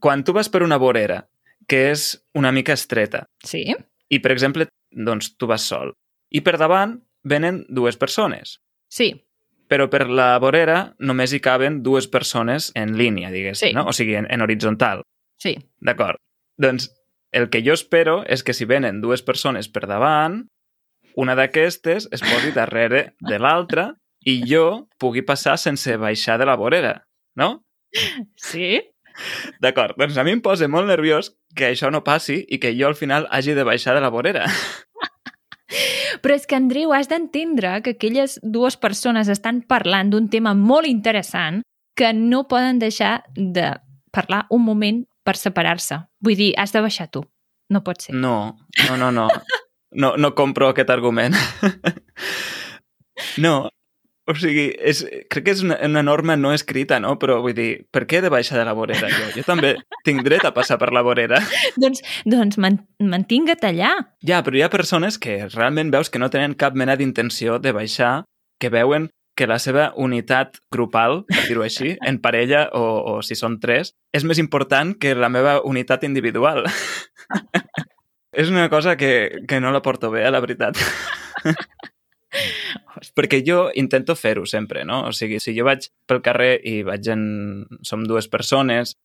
Quan 0.00 0.24
tu 0.24 0.32
vas 0.32 0.48
per 0.50 0.62
una 0.62 0.76
vorera, 0.82 1.28
que 1.68 1.90
és 1.92 2.24
una 2.34 2.50
mica 2.52 2.72
estreta, 2.74 3.26
Sí? 3.44 3.64
i, 4.10 4.18
per 4.20 4.32
exemple, 4.32 4.66
doncs 4.90 5.36
tu 5.38 5.46
vas 5.46 5.62
sol, 5.62 5.92
i 6.30 6.40
per 6.42 6.56
davant 6.58 6.98
venen 7.24 7.64
dues 7.68 7.96
persones, 7.96 8.58
Sí. 8.90 9.24
però 9.68 9.88
per 9.88 10.08
la 10.10 10.38
vorera 10.42 10.94
només 10.98 11.32
hi 11.32 11.40
caben 11.40 11.82
dues 11.82 12.08
persones 12.08 12.72
en 12.74 12.96
línia, 12.98 13.30
diguéssim, 13.30 13.68
Sí. 13.70 13.74
no? 13.74 13.86
O 13.86 13.92
sigui, 13.92 14.16
en, 14.16 14.26
en 14.30 14.40
horitzontal, 14.42 15.02
Sí. 15.38 15.56
d'acord? 15.80 16.18
Doncs 16.58 16.90
el 17.32 17.48
que 17.48 17.62
jo 17.64 17.72
espero 17.72 18.22
és 18.26 18.42
que 18.42 18.52
si 18.52 18.64
venen 18.66 19.00
dues 19.00 19.22
persones 19.22 19.68
per 19.68 19.86
davant, 19.86 20.48
una 21.16 21.34
d'aquestes 21.34 22.08
es 22.10 22.20
posi 22.20 22.50
darrere 22.52 23.14
de 23.20 23.38
l'altra 23.38 23.94
i 24.24 24.42
jo 24.46 24.88
pugui 24.98 25.22
passar 25.22 25.56
sense 25.58 25.96
baixar 25.96 26.38
de 26.38 26.46
la 26.46 26.56
vorera, 26.56 27.06
no? 27.36 27.62
Sí? 28.36 28.80
D'acord, 29.62 29.96
doncs 29.98 30.16
a 30.18 30.24
mi 30.24 30.34
em 30.36 30.42
posa 30.44 30.68
molt 30.68 30.88
nerviós 30.90 31.32
que 31.56 31.70
això 31.72 31.90
no 31.92 32.04
passi 32.04 32.42
i 32.48 32.58
que 32.62 32.74
jo 32.78 32.88
al 32.88 32.98
final 32.98 33.28
hagi 33.30 33.54
de 33.54 33.64
baixar 33.64 33.94
de 33.96 34.02
la 34.04 34.10
vorera. 34.12 34.46
Però 36.22 36.36
és 36.36 36.44
que, 36.46 36.56
Andreu, 36.56 36.92
has 36.92 37.08
d'entendre 37.08 37.78
que 37.82 37.96
aquelles 37.96 38.38
dues 38.42 38.76
persones 38.76 39.30
estan 39.32 39.62
parlant 39.64 40.12
d'un 40.12 40.28
tema 40.28 40.52
molt 40.54 40.86
interessant 40.86 41.62
que 41.96 42.12
no 42.12 42.46
poden 42.48 42.78
deixar 42.78 43.22
de 43.36 43.72
parlar 44.12 44.46
un 44.50 44.64
moment 44.64 45.02
per 45.24 45.36
separar-se. 45.40 46.02
Vull 46.20 46.36
dir, 46.36 46.52
has 46.60 46.72
de 46.72 46.82
baixar 46.84 47.08
tu. 47.08 47.24
No 47.72 47.82
pot 47.84 48.04
ser. 48.04 48.14
No, 48.14 48.56
no, 48.88 48.96
no, 49.00 49.10
no. 49.12 49.28
No, 49.92 50.14
no 50.16 50.34
compro 50.34 50.70
aquest 50.72 50.90
argument. 50.90 51.36
No, 53.38 53.70
o 54.30 54.34
sigui, 54.38 54.68
és, 54.78 55.02
crec 55.32 55.46
que 55.48 55.54
és 55.56 55.62
una, 55.64 55.76
una 55.82 56.02
norma 56.06 56.36
no 56.38 56.52
escrita, 56.54 57.00
no? 57.02 57.16
Però 57.18 57.40
vull 57.42 57.56
dir, 57.56 57.70
per 57.90 58.04
què 58.06 58.20
he 58.20 58.24
de 58.24 58.30
baixar 58.30 58.60
de 58.60 58.66
la 58.68 58.74
vorera 58.78 59.10
jo? 59.10 59.30
Jo 59.34 59.42
també 59.46 59.72
tinc 60.06 60.22
dret 60.26 60.44
a 60.46 60.52
passar 60.54 60.78
per 60.78 60.92
la 60.94 61.02
vorera. 61.02 61.40
Doncs, 61.82 62.04
doncs 62.28 62.60
man, 62.62 62.78
mantinga't 63.02 63.66
allà. 63.66 63.94
Ja, 64.22 64.42
però 64.46 64.58
hi 64.58 64.62
ha 64.62 64.70
persones 64.70 65.18
que 65.18 65.40
realment 65.48 65.90
veus 65.90 66.12
que 66.12 66.22
no 66.22 66.30
tenen 66.30 66.54
cap 66.58 66.78
mena 66.78 66.94
d'intenció 66.96 67.58
de 67.58 67.74
baixar, 67.74 68.12
que 68.62 68.70
veuen 68.70 69.10
que 69.34 69.48
la 69.48 69.58
seva 69.58 69.90
unitat 69.96 70.58
grupal, 70.70 71.24
per 71.26 71.46
dir-ho 71.48 71.64
així, 71.66 71.96
en 72.08 72.20
parella 72.22 72.68
o, 72.78 72.84
o 73.14 73.20
si 73.26 73.34
són 73.38 73.58
tres, 73.62 73.94
és 74.14 74.26
més 74.28 74.38
important 74.38 74.94
que 75.00 75.16
la 75.18 75.32
meva 75.32 75.58
unitat 75.66 76.06
individual. 76.06 76.62
és 78.42 78.52
una 78.52 78.68
cosa 78.70 78.96
que, 78.96 79.42
que 79.48 79.60
no 79.60 79.72
la 79.72 79.82
porto 79.82 80.12
bé, 80.14 80.26
eh, 80.26 80.30
la 80.30 80.44
veritat. 80.44 80.78
Perquè 83.16 83.42
jo 83.46 83.66
intento 83.78 84.16
fer-ho 84.18 84.44
sempre, 84.48 84.84
no? 84.88 85.02
O 85.08 85.12
sigui, 85.16 85.40
si 85.42 85.54
jo 85.56 85.66
vaig 85.68 85.88
pel 86.08 86.22
carrer 86.24 86.54
i 86.68 86.80
vaig 86.86 87.08
en... 87.12 87.24
som 87.86 88.04
dues 88.08 88.28
persones 88.32 88.96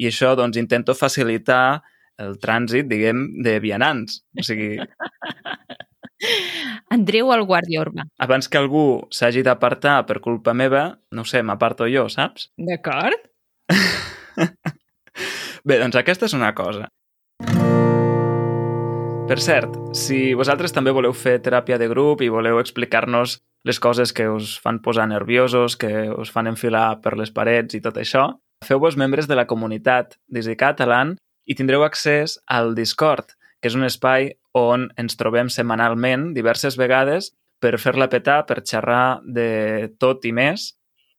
i 0.00 0.08
això, 0.08 0.32
doncs, 0.38 0.58
intento 0.60 0.94
facilitar 0.96 1.82
el 2.22 2.36
trànsit, 2.40 2.86
diguem, 2.88 3.26
de 3.44 3.58
vianants. 3.60 4.22
O 4.38 4.44
sigui, 4.46 4.76
Andreu 6.94 7.32
el 7.34 7.42
guàrdia 7.48 7.82
urbà. 7.82 8.06
abans 8.22 8.48
que 8.48 8.60
algú 8.60 8.84
s'hagi 9.10 9.42
d'apartar 9.46 10.02
per 10.06 10.20
culpa 10.22 10.54
meva, 10.54 10.84
no 11.10 11.24
sé, 11.26 11.42
m'aparto 11.42 11.88
jo, 11.90 12.06
saps? 12.12 12.52
D'acord? 12.56 13.26
Bé, 15.66 15.78
doncs 15.78 15.98
aquesta 15.98 16.28
és 16.28 16.36
una 16.38 16.52
cosa. 16.58 16.88
Per 19.32 19.40
cert, 19.40 19.78
si 19.96 20.34
vosaltres 20.36 20.74
també 20.76 20.92
voleu 20.92 21.14
fer 21.16 21.38
teràpia 21.40 21.78
de 21.80 21.86
grup 21.88 22.20
i 22.20 22.26
voleu 22.28 22.58
explicar-nos 22.60 23.38
les 23.64 23.78
coses 23.80 24.10
que 24.12 24.26
us 24.28 24.58
fan 24.60 24.82
posar 24.84 25.06
nerviosos, 25.08 25.78
que 25.80 26.10
us 26.12 26.28
fan 26.28 26.50
enfilar 26.50 26.98
per 27.00 27.14
les 27.16 27.32
parets 27.32 27.72
i 27.72 27.80
tot 27.80 27.96
això, 27.96 28.26
feu-vos 28.60 28.98
membres 29.00 29.30
de 29.30 29.38
la 29.38 29.46
comunitat 29.48 30.18
d'Easy 30.28 30.58
Catalan 30.60 31.14
i 31.48 31.56
tindreu 31.56 31.80
accés 31.86 32.36
al 32.44 32.74
Discord, 32.76 33.32
que 33.56 33.72
és 33.72 33.78
un 33.78 33.88
espai 33.88 34.34
on 34.52 34.90
ens 35.00 35.16
trobem 35.16 35.48
setmanalment 35.48 36.34
diverses 36.36 36.76
vegades 36.76 37.30
per 37.56 37.78
fer-la 37.80 38.10
petar, 38.12 38.42
per 38.44 38.60
xerrar 38.60 39.22
de 39.24 39.94
tot 39.96 40.28
i 40.28 40.36
més, 40.36 40.74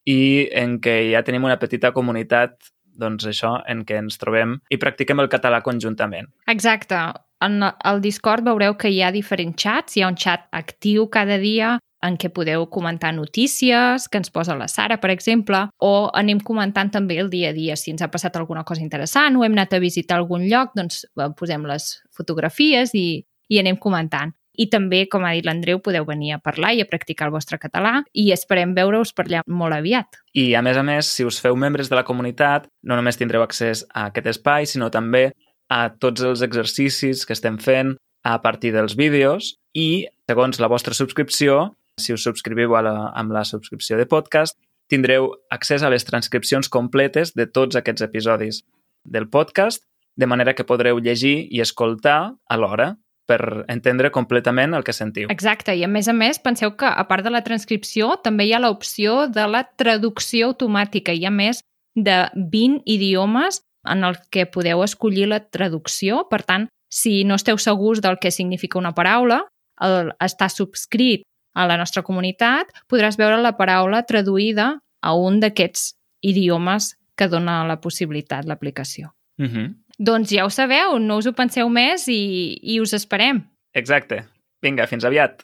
i 0.06 0.52
en 0.54 0.78
què 0.86 1.00
ja 1.16 1.26
tenim 1.26 1.50
una 1.50 1.58
petita 1.58 1.90
comunitat 1.98 2.60
doncs 2.94 3.26
això, 3.26 3.58
en 3.66 3.84
què 3.90 3.98
ens 4.06 4.22
trobem 4.22 4.60
i 4.70 4.78
practiquem 4.78 5.22
el 5.24 5.34
català 5.34 5.64
conjuntament. 5.66 6.30
Exacte. 6.46 7.00
En 7.44 7.60
el 7.64 8.02
Discord 8.02 8.46
veureu 8.46 8.78
que 8.80 8.92
hi 8.94 9.02
ha 9.04 9.12
diferents 9.12 9.60
xats. 9.60 9.98
Hi 9.98 10.04
ha 10.04 10.12
un 10.12 10.20
xat 10.20 10.48
actiu 10.56 11.10
cada 11.12 11.40
dia 11.42 11.78
en 12.04 12.18
què 12.20 12.30
podeu 12.36 12.66
comentar 12.72 13.14
notícies 13.16 14.10
que 14.12 14.20
ens 14.20 14.32
posa 14.32 14.58
la 14.60 14.68
Sara, 14.68 15.00
per 15.00 15.12
exemple, 15.14 15.62
o 15.80 15.94
anem 16.20 16.42
comentant 16.44 16.92
també 16.92 17.18
el 17.22 17.32
dia 17.32 17.52
a 17.52 17.56
dia. 17.56 17.78
Si 17.80 17.92
ens 17.94 18.04
ha 18.04 18.12
passat 18.12 18.36
alguna 18.36 18.66
cosa 18.68 18.84
interessant 18.84 19.40
o 19.40 19.44
hem 19.48 19.56
anat 19.56 19.76
a 19.76 19.82
visitar 19.84 20.20
algun 20.20 20.48
lloc, 20.52 20.74
doncs 20.76 21.06
eh, 21.06 21.30
posem 21.40 21.68
les 21.70 21.90
fotografies 22.16 22.96
i, 22.96 23.24
i 23.50 23.62
anem 23.64 23.80
comentant. 23.80 24.36
I 24.54 24.68
també, 24.70 25.08
com 25.10 25.24
ha 25.26 25.32
dit 25.34 25.48
l'Andreu, 25.48 25.80
podeu 25.82 26.04
venir 26.06 26.36
a 26.36 26.42
parlar 26.44 26.76
i 26.78 26.84
a 26.84 26.86
practicar 26.86 27.26
el 27.26 27.34
vostre 27.34 27.58
català 27.58 28.04
i 28.14 28.28
esperem 28.36 28.76
veure-us 28.78 29.16
per 29.18 29.26
allà 29.26 29.42
molt 29.48 29.74
aviat. 29.74 30.20
I, 30.36 30.52
a 30.54 30.62
més 30.62 30.78
a 30.78 30.84
més, 30.86 31.10
si 31.10 31.26
us 31.26 31.40
feu 31.42 31.58
membres 31.58 31.90
de 31.90 31.98
la 31.98 32.06
comunitat, 32.06 32.68
no 32.84 33.00
només 33.00 33.18
tindreu 33.18 33.42
accés 33.42 33.82
a 33.90 34.12
aquest 34.12 34.30
espai, 34.36 34.70
sinó 34.70 34.92
també 34.94 35.32
a 35.74 35.90
tots 35.98 36.22
els 36.22 36.44
exercicis 36.46 37.26
que 37.26 37.34
estem 37.34 37.58
fent 37.58 37.96
a 38.24 38.38
partir 38.44 38.72
dels 38.76 38.96
vídeos 39.00 39.56
i, 39.74 40.06
segons 40.30 40.62
la 40.62 40.70
vostra 40.72 40.94
subscripció, 40.94 41.74
si 42.00 42.14
us 42.14 42.26
subscriviu 42.26 42.76
a 42.78 42.84
la, 42.86 42.96
amb 43.18 43.34
la 43.34 43.44
subscripció 43.48 43.98
de 43.98 44.06
podcast, 44.10 44.58
tindreu 44.92 45.32
accés 45.54 45.84
a 45.84 45.90
les 45.90 46.06
transcripcions 46.06 46.70
completes 46.70 47.34
de 47.34 47.48
tots 47.50 47.80
aquests 47.80 48.06
episodis 48.06 48.62
del 49.04 49.30
podcast, 49.30 49.84
de 50.16 50.30
manera 50.30 50.54
que 50.54 50.68
podreu 50.68 51.02
llegir 51.02 51.48
i 51.50 51.62
escoltar 51.64 52.36
alhora 52.54 52.94
per 53.26 53.66
entendre 53.72 54.12
completament 54.12 54.76
el 54.76 54.84
que 54.86 54.94
sentiu. 54.94 55.30
Exacte, 55.34 55.74
i 55.74 55.84
a 55.86 55.90
més 55.90 56.10
a 56.12 56.14
més, 56.14 56.40
penseu 56.44 56.76
que 56.78 56.90
a 56.90 57.06
part 57.10 57.26
de 57.26 57.32
la 57.34 57.42
transcripció 57.46 58.14
també 58.24 58.46
hi 58.46 58.54
ha 58.54 58.62
l'opció 58.62 59.24
de 59.32 59.48
la 59.50 59.64
traducció 59.80 60.52
automàtica. 60.52 61.16
Hi 61.16 61.26
ha 61.26 61.34
més 61.34 61.64
de 61.96 62.26
20 62.36 62.84
idiomes 62.90 63.62
en 63.86 64.04
el 64.04 64.18
que 64.32 64.46
podeu 64.46 64.84
escollir 64.84 65.28
la 65.28 65.42
traducció. 65.44 66.28
Per 66.30 66.42
tant, 66.44 66.68
si 66.90 67.24
no 67.24 67.36
esteu 67.36 67.58
segurs 67.58 68.02
del 68.02 68.20
que 68.22 68.32
significa 68.32 68.80
una 68.80 68.94
paraula, 68.94 69.44
el 69.82 70.14
estar 70.22 70.50
subscrit 70.50 71.24
a 71.54 71.68
la 71.68 71.78
nostra 71.78 72.04
comunitat, 72.04 72.70
podràs 72.90 73.18
veure 73.18 73.42
la 73.42 73.56
paraula 73.58 74.04
traduïda 74.10 74.78
a 75.04 75.14
un 75.18 75.40
d'aquests 75.44 75.94
idiomes 76.24 76.94
que 77.18 77.28
dona 77.30 77.62
la 77.68 77.80
possibilitat 77.82 78.46
l'aplicació. 78.46 79.14
Uh 79.38 79.46
-huh. 79.46 79.76
Doncs 80.00 80.30
ja 80.30 80.46
ho 80.46 80.50
sabeu, 80.50 81.00
no 81.00 81.18
us 81.18 81.28
ho 81.28 81.34
penseu 81.34 81.70
més 81.70 82.08
i, 82.08 82.58
i 82.62 82.80
us 82.80 82.94
esperem. 82.94 83.44
Exacte. 83.74 84.26
Vinga, 84.62 84.88
fins 84.88 85.04
aviat. 85.04 85.44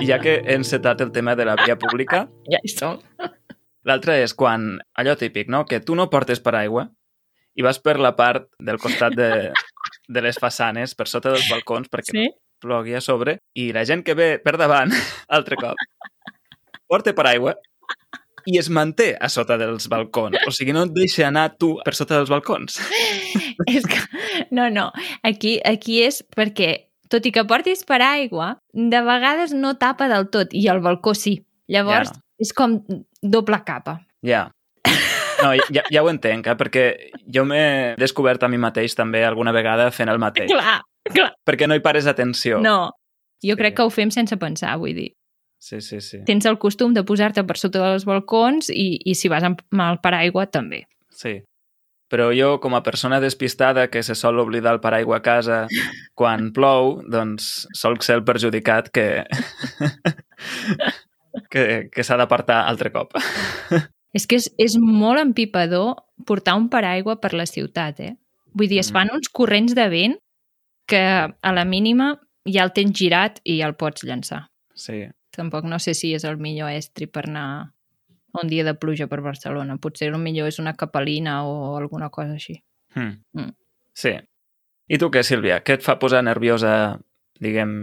I 0.00 0.06
ja 0.06 0.18
que 0.18 0.42
he 0.44 0.54
encetat 0.54 1.00
el 1.00 1.12
tema 1.12 1.34
de 1.36 1.44
la 1.44 1.56
via 1.56 1.76
pública, 1.78 2.28
Ja 2.52 2.58
hi 2.62 2.68
som. 2.68 3.00
L'altre 3.84 4.18
és 4.22 4.34
quan, 4.34 4.78
allò 4.98 5.14
típic, 5.20 5.48
no? 5.52 5.64
que 5.68 5.80
tu 5.80 5.94
no 5.94 6.08
portes 6.10 6.40
paraigua 6.40 6.88
i 7.54 7.62
vas 7.62 7.78
per 7.78 7.98
la 8.02 8.14
part 8.16 8.48
del 8.58 8.78
costat 8.82 9.14
de, 9.14 9.28
de 10.08 10.22
les 10.24 10.38
façanes, 10.40 10.94
per 10.98 11.06
sota 11.06 11.34
dels 11.34 11.46
balcons, 11.52 11.90
perquè 11.92 12.12
Sí? 12.16 12.24
no 12.30 12.40
plogui 12.64 12.94
a 12.96 13.00
sobre, 13.04 13.38
i 13.60 13.72
la 13.76 13.82
gent 13.84 14.00
que 14.06 14.14
ve 14.16 14.38
per 14.40 14.56
davant, 14.56 14.88
altre 15.36 15.58
cop, 15.60 15.76
porta 16.88 17.12
paraigua 17.12 17.52
i 18.48 18.58
es 18.60 18.70
manté 18.72 19.10
a 19.20 19.28
sota 19.28 19.56
dels 19.60 19.86
balcons. 19.92 20.36
O 20.48 20.52
sigui, 20.52 20.72
no 20.76 20.86
et 20.88 20.92
deixa 20.96 21.26
anar 21.28 21.50
tu 21.60 21.74
per 21.84 21.94
sota 21.96 22.18
dels 22.18 22.32
balcons. 22.32 22.80
és 23.76 23.84
que... 23.88 24.00
No, 24.50 24.70
no. 24.72 24.90
Aquí, 25.24 25.58
aquí 25.64 26.00
és 26.04 26.22
perquè, 26.36 26.88
tot 27.12 27.24
i 27.24 27.32
que 27.32 27.44
portis 27.48 27.84
paraigua, 27.88 28.54
de 28.72 29.00
vegades 29.04 29.52
no 29.56 29.76
tapa 29.80 30.08
del 30.12 30.28
tot, 30.32 30.52
i 30.56 30.66
el 30.72 30.80
balcó 30.84 31.14
sí. 31.16 31.38
Llavors, 31.68 32.12
Ja. 32.12 32.20
És 32.44 32.52
com 32.56 32.78
doble 33.22 33.58
capa. 33.66 33.98
Ja. 34.24 34.46
No, 35.42 35.50
ja, 35.74 35.82
ja 35.92 36.02
ho 36.04 36.08
entenc, 36.08 36.46
eh? 36.46 36.54
perquè 36.56 36.84
jo 37.34 37.42
m'he 37.48 37.94
descobert 38.00 38.44
a 38.46 38.48
mi 38.48 38.56
mateix 38.60 38.94
també 38.96 39.24
alguna 39.26 39.52
vegada 39.52 39.90
fent 39.92 40.08
el 40.12 40.20
mateix. 40.22 40.48
Clar, 40.52 40.78
clar. 41.10 41.32
Perquè 41.44 41.66
no 41.68 41.74
hi 41.76 41.82
pares 41.84 42.06
atenció. 42.08 42.60
No. 42.64 42.92
Jo 43.44 43.52
Sí. 43.56 43.58
crec 43.60 43.74
que 43.76 43.82
ho 43.84 43.90
fem 43.92 44.12
sense 44.14 44.36
pensar, 44.40 44.76
vull 44.80 44.94
dir. 44.96 45.10
Sí, 45.60 45.80
sí, 45.80 45.98
sí. 46.00 46.20
Tens 46.28 46.44
el 46.46 46.58
costum 46.60 46.94
de 46.94 47.02
posar-te 47.04 47.42
per 47.44 47.56
sota 47.56 47.82
dels 47.90 48.04
balcons 48.08 48.70
i, 48.70 49.00
i 49.04 49.14
si 49.16 49.28
vas 49.32 49.44
amb 49.44 49.60
el 49.80 49.98
paraigua 50.04 50.46
també. 50.46 50.84
Sí. 51.10 51.42
Però 52.12 52.30
jo, 52.36 52.58
com 52.60 52.74
a 52.76 52.82
persona 52.84 53.18
despistada 53.20 53.88
que 53.90 54.02
se 54.04 54.14
sol 54.14 54.38
oblidar 54.38 54.74
el 54.76 54.80
paraigua 54.80 55.18
a 55.18 55.22
casa 55.24 55.62
quan 56.14 56.52
plou, 56.52 57.00
doncs 57.10 57.66
solc 57.74 58.04
ser 58.04 58.18
el 58.20 58.24
perjudicat 58.28 58.90
que, 58.94 59.24
que, 61.54 61.88
que 61.94 62.04
s'ha 62.06 62.18
d'apartar 62.18 62.64
altre 62.66 62.90
cop. 62.94 63.14
És 64.14 64.26
que 64.30 64.36
és, 64.38 64.50
és 64.62 64.74
molt 64.78 65.18
empipador 65.22 65.94
portar 66.26 66.54
un 66.58 66.68
paraigua 66.70 67.16
per 67.22 67.32
la 67.34 67.46
ciutat, 67.50 67.98
eh? 68.02 68.12
Vull 68.54 68.68
dir, 68.70 68.78
es 68.82 68.90
Mm. 68.90 68.94
fan 68.94 69.10
uns 69.14 69.30
corrents 69.34 69.74
de 69.74 69.88
vent 69.90 70.18
que 70.86 71.00
a 71.00 71.52
la 71.56 71.64
mínima 71.64 72.12
ja 72.46 72.62
el 72.62 72.70
tens 72.76 72.94
girat 72.94 73.40
i 73.42 73.56
ja 73.58 73.66
el 73.66 73.74
pots 73.74 74.04
llançar. 74.06 74.44
Sí. 74.74 75.00
Tampoc 75.34 75.64
no 75.66 75.80
sé 75.82 75.94
si 75.98 76.12
és 76.14 76.22
el 76.28 76.36
millor 76.38 76.70
estri 76.70 77.08
per 77.10 77.24
anar 77.26 77.72
un 78.34 78.48
dia 78.50 78.62
de 78.66 78.74
pluja 78.78 79.08
per 79.10 79.20
Barcelona. 79.24 79.78
Potser 79.82 80.12
el 80.12 80.18
millor 80.22 80.46
és 80.50 80.60
una 80.62 80.74
capelina 80.78 81.40
o 81.48 81.74
alguna 81.76 82.10
cosa 82.10 82.34
així. 82.38 82.60
Hmm. 82.94 83.18
Mm. 83.34 83.50
Sí. 83.94 84.14
I 84.86 84.98
tu 84.98 85.10
què, 85.10 85.24
Sílvia? 85.26 85.58
Què 85.64 85.78
et 85.80 85.82
fa 85.82 85.98
posar 85.98 86.22
nerviosa, 86.22 87.00
diguem, 87.40 87.74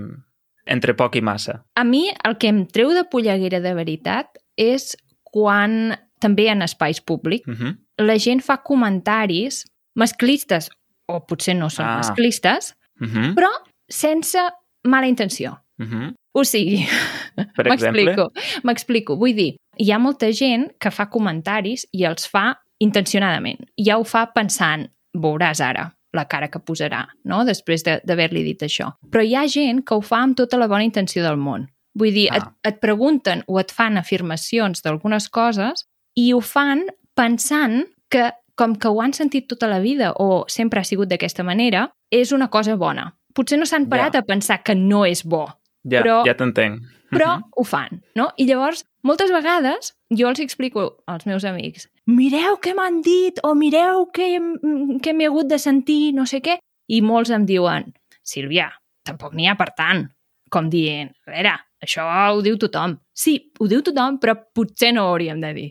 entre 0.65 0.94
poc 0.94 1.15
i 1.15 1.22
massa? 1.22 1.63
A 1.75 1.84
mi 1.84 2.10
el 2.24 2.38
que 2.38 2.48
em 2.48 2.65
treu 2.68 2.94
de 2.94 3.03
polleguera 3.10 3.60
de 3.60 3.74
veritat 3.74 4.38
és 4.58 4.96
quan, 5.24 5.96
també 6.20 6.50
en 6.51 6.62
espais 6.62 7.00
públics, 7.01 7.48
Uh 7.48 7.53
-huh. 7.56 7.77
la 8.00 8.18
gent 8.18 8.41
fa 8.41 8.58
comentaris 8.63 9.65
masclistes, 9.96 10.70
o 11.08 11.25
potser 11.25 11.56
no 11.56 11.70
són 11.70 11.86
Ah. 11.86 11.98
masclistes, 11.98 12.75
Uh 13.01 13.08
-huh. 13.08 13.34
però 13.36 13.50
sense 13.89 14.38
mala 14.84 15.08
intenció. 15.08 15.60
Uh 15.80 15.86
-huh. 15.86 16.13
O 16.34 16.44
sigui, 16.44 16.86
m'explico, 17.65 18.32
m'explico. 18.63 19.18
Vull 19.18 19.36
dir, 19.36 19.56
hi 19.77 19.91
ha 19.91 19.98
molta 20.00 20.32
gent 20.32 20.72
que 20.80 20.91
fa 20.91 21.10
comentaris 21.10 21.88
i 21.91 22.06
els 22.06 22.27
fa 22.27 22.62
intencionadament. 22.80 23.60
Ja 23.77 23.98
ho 23.98 24.03
fa 24.03 24.32
pensant, 24.34 24.89
veuràs 25.13 25.60
ara 25.62 25.94
la 26.13 26.25
cara 26.27 26.50
que 26.50 26.60
posarà, 26.60 27.08
no?, 27.24 27.44
després 27.46 27.84
de- 27.84 28.01
d'haver-li 28.03 28.44
dit 28.44 28.62
això. 28.62 28.91
Però 29.10 29.24
hi 29.24 29.36
ha 29.36 29.48
gent 29.48 29.84
que 29.86 29.96
ho 29.96 30.01
fa 30.01 30.18
amb 30.24 30.36
tota 30.36 30.58
la 30.58 30.68
bona 30.68 30.84
intenció 30.84 31.24
del 31.24 31.38
món. 31.38 31.68
Vull 31.96 32.13
dir, 32.13 32.30
Ah. 32.32 32.38
et, 32.38 32.44
et 32.74 32.80
pregunten 32.80 33.44
o 33.48 33.60
et 33.60 33.72
fan 33.72 33.98
afirmacions 33.98 34.82
d'algunes 34.82 35.30
coses 35.30 35.86
i 36.15 36.34
ho 36.34 36.41
fan 36.41 36.86
pensant 37.15 37.86
que, 38.10 38.32
com 38.56 38.75
que 38.75 38.88
ho 38.91 39.01
han 39.01 39.13
sentit 39.13 39.48
tota 39.48 39.68
la 39.68 39.80
vida 39.80 40.13
o 40.20 40.46
sempre 40.48 40.80
ha 40.82 40.84
sigut 40.84 41.08
d'aquesta 41.10 41.44
manera, 41.44 41.89
és 42.12 42.32
una 42.32 42.50
cosa 42.50 42.75
bona. 42.75 43.15
Potser 43.34 43.58
no 43.60 43.65
s'han 43.65 43.88
parat 43.89 44.13
Ja. 44.13 44.20
a 44.20 44.24
pensar 44.24 44.63
que 44.63 44.75
no 44.75 45.06
és 45.06 45.24
bo, 45.24 45.48
Ja, 45.84 46.03
Però- 46.03 46.24
ja 46.25 46.36
t'entenc. 46.36 46.82
però 47.10 47.38
-huh. 47.39 47.44
ho 47.56 47.63
fan, 47.63 48.03
no? 48.15 48.32
I 48.38 48.46
llavors, 48.46 48.86
moltes 49.01 49.32
vegades, 49.32 49.96
jo 50.18 50.27
els 50.30 50.39
explico 50.44 51.03
als 51.08 51.25
meus 51.25 51.46
amics 51.48 51.88
mireu 52.08 52.58
què 52.62 52.74
m'han 52.75 53.01
dit 53.06 53.39
o 53.48 53.53
mireu 53.56 54.06
què, 54.13 54.36
m- 54.39 55.00
què 55.00 55.13
m'he 55.15 55.27
hagut 55.30 55.48
de 55.48 55.58
sentir, 55.60 56.13
no 56.13 56.25
sé 56.25 56.41
què, 56.41 56.58
i 56.91 57.01
molts 57.01 57.32
em 57.32 57.46
diuen 57.46 57.94
Sílvia, 58.24 58.70
tampoc 59.08 59.34
n'hi 59.34 59.48
ha 59.50 59.56
per 59.58 59.72
tant. 59.75 60.03
Com 60.51 60.68
dient, 60.70 61.10
a 61.25 61.32
veure, 61.32 61.53
això 61.82 62.03
ho 62.36 62.41
diu 62.46 62.58
tothom. 62.60 62.98
Sí, 63.15 63.51
ho 63.60 63.65
diu 63.72 63.82
tothom, 63.82 64.20
però 64.20 64.36
potser 64.53 64.91
no 64.94 65.06
ho 65.08 65.13
hauríem 65.15 65.39
de 65.41 65.53
dir. 65.56 65.70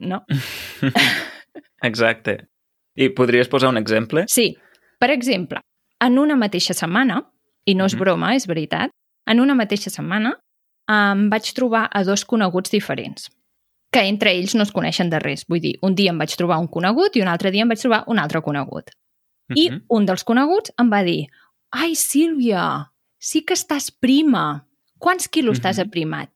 No? 0.00 0.20
Exacte. 1.82 2.36
I 2.98 3.08
podries 3.14 3.48
posar 3.48 3.70
un 3.72 3.78
exemple? 3.80 4.24
Sí. 4.28 4.56
Per 4.98 5.10
exemple, 5.14 5.60
en 6.02 6.18
una 6.18 6.36
mateixa 6.36 6.74
setmana, 6.74 7.22
i 7.64 7.74
no 7.74 7.86
és 7.86 7.94
Mhm. 7.94 8.00
broma, 8.00 8.34
és 8.34 8.46
veritat, 8.46 8.90
en 9.26 9.40
una 9.40 9.54
mateixa 9.54 9.90
setmana 9.90 10.36
em 10.88 11.28
vaig 11.30 11.52
trobar 11.54 11.88
a 11.92 12.02
dos 12.04 12.24
coneguts 12.24 12.70
diferents 12.70 13.28
que 13.92 14.00
entre 14.06 14.32
ells 14.36 14.54
no 14.54 14.62
es 14.62 14.72
coneixen 14.72 15.10
de 15.10 15.18
res. 15.18 15.44
Vull 15.48 15.60
dir, 15.60 15.78
un 15.82 15.94
dia 15.94 16.10
em 16.12 16.18
vaig 16.18 16.34
trobar 16.36 16.58
un 16.60 16.68
conegut 16.68 17.16
i 17.16 17.22
un 17.22 17.28
altre 17.28 17.50
dia 17.50 17.62
em 17.62 17.68
vaig 17.68 17.80
trobar 17.80 18.04
un 18.06 18.18
altre 18.18 18.42
conegut. 18.42 18.90
I 19.54 19.70
Mhm. 19.70 19.84
un 19.88 20.06
dels 20.06 20.24
coneguts 20.24 20.72
em 20.78 20.90
va 20.92 21.02
dir 21.02 21.28
«Ai, 21.70 21.94
Sílvia, 21.94 22.90
sí 23.18 23.42
que 23.44 23.54
estàs 23.54 23.90
prima. 23.90 24.66
Quants 24.98 25.28
quilos 25.28 25.60
t'has 25.60 25.78
Mhm. 25.78 25.86
aprimat?» 25.86 26.30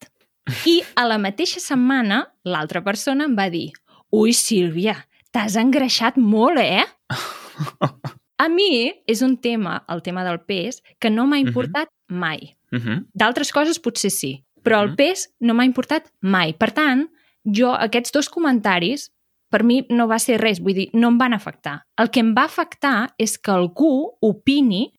I 0.66 0.82
a 0.96 1.06
la 1.06 1.18
mateixa 1.18 1.60
setmana, 1.60 2.32
l'altra 2.44 2.82
persona 2.82 3.24
em 3.24 3.36
va 3.36 3.50
dir 3.50 3.72
«Ui, 4.10 4.32
Sílvia, 4.32 5.06
t'has 5.30 5.56
engreixat 5.56 6.16
molt, 6.16 6.58
eh?» 6.58 6.84
A 8.38 8.48
mi 8.48 8.92
és 9.06 9.22
un 9.22 9.36
tema, 9.36 9.84
el 9.88 10.02
tema 10.02 10.24
del 10.24 10.40
pes, 10.40 10.82
que 10.98 11.10
no 11.10 11.26
m'ha 11.26 11.36
Mhm. 11.38 11.46
importat 11.48 11.88
mai. 12.08 12.56
Mhm. 12.72 13.06
D'altres 13.14 13.52
coses 13.52 13.78
potser 13.78 14.10
sí, 14.10 14.44
però 14.64 14.82
el 14.82 14.96
pes 14.96 15.32
no 15.38 15.54
m'ha 15.54 15.64
importat 15.64 16.10
mai. 16.20 16.52
Per 16.54 16.72
tant, 16.72 17.08
jo, 17.44 17.72
aquests 17.74 18.12
dos 18.12 18.28
comentaris, 18.28 19.10
per 19.50 19.62
mi 19.64 19.82
no 19.90 20.06
va 20.08 20.18
ser 20.18 20.38
res, 20.40 20.60
vull 20.60 20.74
dir, 20.74 20.88
no 20.94 21.08
em 21.12 21.18
van 21.18 21.34
afectar. 21.34 21.82
El 22.00 22.08
que 22.10 22.20
em 22.20 22.32
va 22.34 22.44
afectar 22.48 23.14
és 23.20 23.36
que 23.38 23.50
algú 23.52 24.12
opini, 24.22 24.92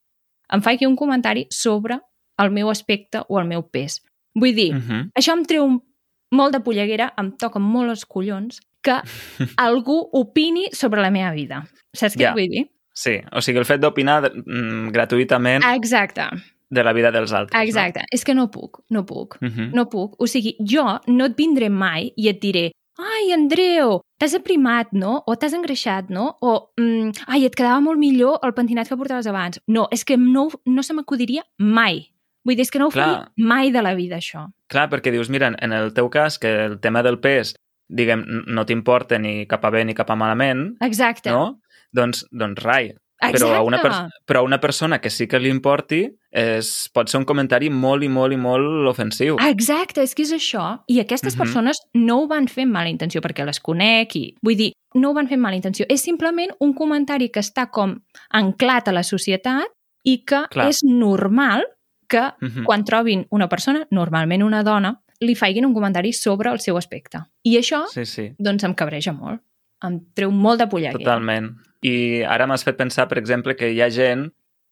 em 0.54 0.62
faci 0.62 0.86
un 0.86 0.96
comentari 0.96 1.48
sobre 1.50 2.00
el 2.38 2.52
meu 2.52 2.70
aspecte 2.70 3.24
o 3.30 3.40
el 3.40 3.48
meu 3.48 3.64
pes. 3.64 4.02
Vull 4.36 4.54
dir, 4.56 4.74
Mhm. 4.74 5.12
això 5.18 5.34
em 5.34 5.44
treu 5.46 5.84
molt 6.32 6.54
de 6.54 6.60
polleguera, 6.60 7.14
em 7.18 7.32
toca 7.38 7.60
molt 7.60 7.90
els 7.90 8.06
collons 8.06 8.60
que 8.82 9.00
algú 9.58 10.10
opini 10.14 10.68
sobre 10.74 11.02
la 11.02 11.10
meva 11.12 11.32
vida. 11.32 11.64
Saps 11.96 12.16
què 12.18 12.22
Ja. 12.28 12.34
vull 12.34 12.50
dir? 12.50 12.70
Sí, 12.94 13.20
o 13.32 13.42
sigui, 13.42 13.58
el 13.60 13.66
fet 13.66 13.80
d'opinar 13.82 14.32
mm, 14.46 14.90
gratuïtament 14.92 15.64
Exacte, 15.76 16.28
de 16.74 16.84
la 16.84 16.94
vida 16.94 17.12
dels 17.12 17.32
altres. 17.32 17.62
exacte. 17.62 18.06
És 18.12 18.24
que 18.26 18.34
no 18.36 18.50
puc, 18.52 18.82
no 18.90 19.06
puc. 19.06 19.38
No? 19.42 19.50
Mhm. 19.50 19.72
No 19.74 19.90
puc. 19.90 20.16
O 20.22 20.28
sigui, 20.28 20.56
jo 20.60 20.86
no 21.08 21.26
et 21.26 21.36
vindré 21.38 21.70
mai 21.70 22.12
i 22.18 22.30
et 22.30 22.42
diré 22.42 22.72
ai, 23.00 23.32
Andreu, 23.34 24.02
t'has 24.20 24.36
aprimat, 24.38 24.92
no? 24.94 25.24
O 25.26 25.36
t'has 25.36 25.54
engreixat, 25.58 26.10
no? 26.14 26.38
O, 26.42 26.74
mm, 26.78 27.26
ai, 27.28 27.46
et 27.46 27.56
quedava 27.56 27.82
molt 27.82 28.00
millor 28.00 28.40
el 28.46 28.54
pentinat 28.54 28.88
que 28.90 28.98
portaves 28.98 29.28
abans. 29.28 29.60
No, 29.68 29.88
és 29.92 30.04
que 30.06 30.18
no, 30.18 30.50
no 30.66 30.84
se 30.84 30.94
m'acudiria 30.94 31.44
mai. 31.60 32.04
Vull 32.46 32.58
dir, 32.58 32.66
és 32.68 32.72
que 32.72 32.80
no 32.80 32.88
ho 32.88 32.92
Clar. 32.94 33.06
faria 33.08 33.48
mai 33.50 33.72
de 33.72 33.82
la 33.82 33.96
vida, 33.96 34.18
això. 34.18 34.46
Clar, 34.70 34.90
perquè 34.92 35.12
dius, 35.12 35.30
mira, 35.30 35.54
en 35.58 35.72
el 35.74 35.94
teu 35.96 36.10
cas, 36.10 36.38
que 36.38 36.52
el 36.66 36.80
tema 36.84 37.02
del 37.04 37.20
pes, 37.24 37.56
diguem, 37.90 38.24
no 38.48 38.66
t'importa 38.66 39.18
ni 39.20 39.46
cap 39.48 39.64
a 39.66 39.72
bé 39.72 39.86
ni 39.86 39.96
cap 39.96 40.10
a 40.12 40.16
malament, 40.16 40.76
Exacte. 40.82 41.32
no? 41.32 41.62
Doncs, 41.94 42.26
doncs 42.32 42.62
rai. 42.64 42.94
Exacte. 43.30 43.40
Però 43.46 43.56
a, 43.56 43.62
una 43.64 43.80
però 44.26 44.40
a 44.40 44.44
una 44.44 44.60
persona 44.60 45.00
que 45.00 45.10
sí 45.10 45.28
que 45.28 45.40
li 45.40 45.50
importi 45.50 46.04
és, 46.32 46.90
pot 46.94 47.08
ser 47.10 47.20
un 47.20 47.26
comentari 47.26 47.70
molt 47.70 48.04
i 48.04 48.10
molt 48.10 48.34
i 48.34 48.38
molt 48.38 48.88
ofensiu. 48.90 49.38
Exacte, 49.40 50.02
és 50.04 50.14
que 50.16 50.24
és 50.24 50.32
això. 50.34 50.84
I 50.88 51.00
aquestes 51.00 51.36
Mhm. 51.36 51.40
persones 51.44 51.78
no 51.94 52.22
ho 52.24 52.28
van 52.28 52.48
fer 52.48 52.64
amb 52.64 52.74
mala 52.74 52.90
intenció, 52.90 53.22
perquè 53.22 53.46
les 53.46 53.60
conec 53.60 54.16
i... 54.16 54.36
Vull 54.42 54.56
dir, 54.58 54.72
no 54.96 55.10
ho 55.12 55.14
van 55.14 55.28
fer 55.28 55.36
amb 55.36 55.44
mala 55.44 55.56
intenció. 55.56 55.86
És 55.90 56.02
simplement 56.02 56.52
un 56.60 56.74
comentari 56.74 57.30
que 57.30 57.40
està 57.40 57.70
com 57.72 58.02
anclat 58.32 58.88
a 58.88 58.92
la 58.92 59.04
societat 59.04 59.68
i 60.04 60.24
que 60.26 60.44
Clar. 60.50 60.68
és 60.70 60.82
normal 60.84 61.64
que 62.10 62.22
Mhm. 62.42 62.64
quan 62.66 62.84
trobin 62.84 63.26
una 63.32 63.48
persona, 63.50 63.88
normalment 63.90 64.44
una 64.44 64.64
dona, 64.64 65.00
li 65.20 65.36
faiguin 65.36 65.66
un 65.66 65.74
comentari 65.74 66.12
sobre 66.14 66.50
el 66.52 66.60
seu 66.60 66.78
aspecte. 66.78 67.20
I 67.44 67.58
això, 67.58 67.86
Sí, 67.88 68.06
sí, 68.06 68.34
doncs, 68.38 68.64
em 68.66 68.74
cabreja 68.74 69.14
molt. 69.14 69.42
Em 69.82 70.00
treu 70.14 70.32
molt 70.32 70.60
de 70.60 70.68
polleguera. 70.68 70.98
totalment. 71.00 71.56
I 71.84 72.24
ara 72.24 72.48
m'has 72.48 72.64
fet 72.64 72.78
pensar, 72.80 73.08
per 73.12 73.18
exemple, 73.20 73.56
que 73.60 73.70
hi 73.74 73.82
ha 73.84 73.90
gent, 73.92 74.30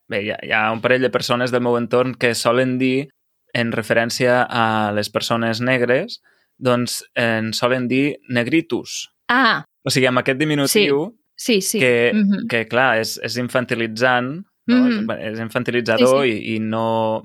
bé, 0.10 0.21
hi 0.26 0.30
ha, 0.32 0.38
hi 0.43 0.52
ha 0.56 0.71
un 0.71 0.82
parell 0.82 1.02
de 1.04 1.10
persones 1.12 1.52
del 1.52 1.62
meu 1.62 1.78
entorn 1.78 2.15
que 2.15 2.34
solen 2.36 2.78
dir, 2.80 3.10
en 3.54 3.71
referència 3.76 4.45
a 4.47 4.91
les 4.95 5.10
persones 5.12 5.60
negres, 5.60 6.21
doncs 6.58 7.02
en 7.19 7.52
solen 7.54 7.88
dir 7.91 8.17
negritus. 8.30 9.10
Ah, 9.28 9.65
O 9.84 9.89
sigui, 9.89 10.06
amb 10.06 10.19
aquest 10.21 10.38
diminutiu, 10.38 11.17
sí, 11.36 11.60
sí. 11.62 11.80
que, 11.80 12.12
Mhm. 12.13 12.47
que 12.47 12.67
clar, 12.67 13.00
és, 13.00 13.17
és 13.24 13.36
infantilitzant, 13.38 14.45
no? 14.67 14.78
Mhm. 14.78 15.10
és, 15.12 15.34
és 15.34 15.39
infantilitzador 15.39 16.24
Sí, 16.24 16.32
I, 16.32 16.56
i 16.56 16.60
no, 16.60 17.24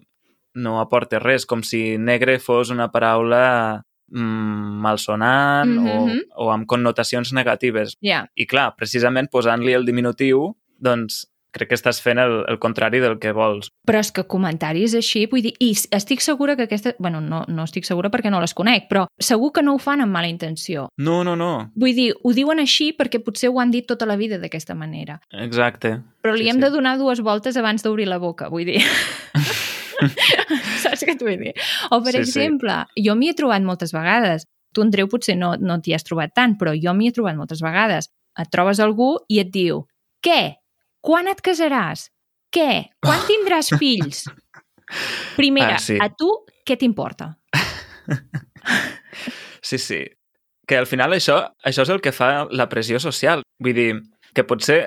no 0.55 0.81
aporta 0.81 1.19
res, 1.19 1.45
com 1.47 1.63
si 1.63 1.99
negre 1.99 2.39
fos 2.39 2.71
una 2.71 2.91
paraula 2.91 3.85
mm, 4.11 4.81
malsonant 4.83 5.71
Mhm. 5.71 5.87
o, 6.37 6.47
o 6.47 6.51
amb 6.53 6.67
connotacions 6.67 7.33
negatives. 7.33 7.97
Ja, 8.03 8.27
I 8.37 8.47
clar, 8.47 8.75
precisament 8.77 9.29
posant-li 9.31 9.73
el 9.73 9.85
diminutiu, 9.87 10.55
doncs 10.79 11.27
crec 11.57 11.71
que 11.71 11.75
estàs 11.79 12.03
fent 12.05 12.19
el, 12.21 12.45
el 12.53 12.59
contrari 12.61 12.99
del 13.01 13.15
que 13.19 13.31
vols. 13.33 13.71
Però 13.89 13.97
és 14.03 14.11
que 14.13 14.27
comentaris 14.29 14.93
així, 14.95 15.23
vull 15.31 15.41
dir, 15.41 15.55
i 15.59 15.71
estic 15.73 16.21
segura 16.21 16.55
que 16.55 16.65
aquesta... 16.67 16.93
bueno, 16.99 17.23
no, 17.23 17.47
no 17.49 17.65
estic 17.65 17.87
segura 17.89 18.11
perquè 18.13 18.29
no 18.31 18.43
les 18.43 18.53
conec, 18.53 18.91
però 18.91 19.07
segur 19.19 19.55
que 19.57 19.63
no 19.63 19.73
ho 19.73 19.79
fan 19.81 20.03
amb 20.05 20.13
mala 20.13 20.29
intenció. 20.29 20.91
No, 20.99 21.23
no, 21.25 21.35
no, 21.35 21.71
Vull 21.75 21.95
dir, 21.97 22.13
ho 22.23 22.33
diuen 22.37 22.61
així 22.61 22.93
perquè 22.93 23.23
potser 23.25 23.49
ho 23.49 23.59
han 23.59 23.71
dit 23.73 23.87
tota 23.89 24.05
la 24.05 24.17
vida 24.17 24.37
d'aquesta 24.39 24.75
manera. 24.75 25.19
exacte. 25.33 26.03
Però 26.21 26.35
li 26.37 26.45
Sí, 26.45 26.51
hem 26.51 26.57
sí. 26.57 26.61
de 26.61 26.71
donar 26.71 26.99
dues 26.99 27.21
voltes 27.25 27.57
abans 27.57 27.83
d'obrir 27.83 28.07
la 28.07 28.19
boca, 28.19 28.51
vull 28.51 28.67
dir. 28.67 28.83
Saps 30.87 31.05
què 31.05 31.15
et 31.17 31.23
vull 31.27 31.37
dir? 31.43 31.53
O, 31.91 32.01
per 32.03 32.13
Sí, 32.15 32.23
sí. 32.25 32.29
exemple, 32.31 32.77
jo 33.07 33.15
m'hi 33.19 33.31
he 33.33 33.37
trobat 33.39 33.63
moltes 33.67 33.93
vegades. 33.97 34.47
Tu, 34.75 34.83
Andreu, 34.85 35.09
potser 35.13 35.37
no, 35.39 35.55
no 35.61 35.79
t'hi 35.83 35.95
has 35.97 36.05
trobat 36.07 36.35
tant, 36.37 36.57
però 36.61 36.75
jo 36.77 36.93
m'hi 36.97 37.09
he 37.11 37.15
trobat 37.17 37.37
moltes 37.39 37.63
vegades. 37.65 38.11
Et 38.39 38.51
trobes 38.53 38.81
algú 38.85 39.15
i 39.33 39.39
et 39.41 39.51
diu 39.55 39.85
què? 40.25 40.57
Quan 41.01 41.29
et 41.31 41.41
casaràs? 41.45 42.09
Què? 42.53 42.87
Quan 43.05 43.23
tindràs 43.31 43.73
fills? 43.81 44.27
Primera, 45.37 45.77
Ah, 45.77 45.83
sí. 45.83 45.97
a 46.01 46.09
tu 46.15 46.29
què 46.67 46.77
t'importa? 46.79 47.33
Sí, 49.63 49.79
sí. 49.79 50.05
Que 50.67 50.77
al 50.79 50.87
final 50.87 51.13
això, 51.15 51.41
això 51.67 51.83
és 51.87 51.91
el 51.91 52.01
que 52.03 52.13
fa 52.15 52.47
la 52.55 52.69
pressió 52.71 53.01
social. 53.03 53.43
Vull 53.63 53.75
dir, 53.75 53.89
que 54.35 54.45
potser 54.47 54.79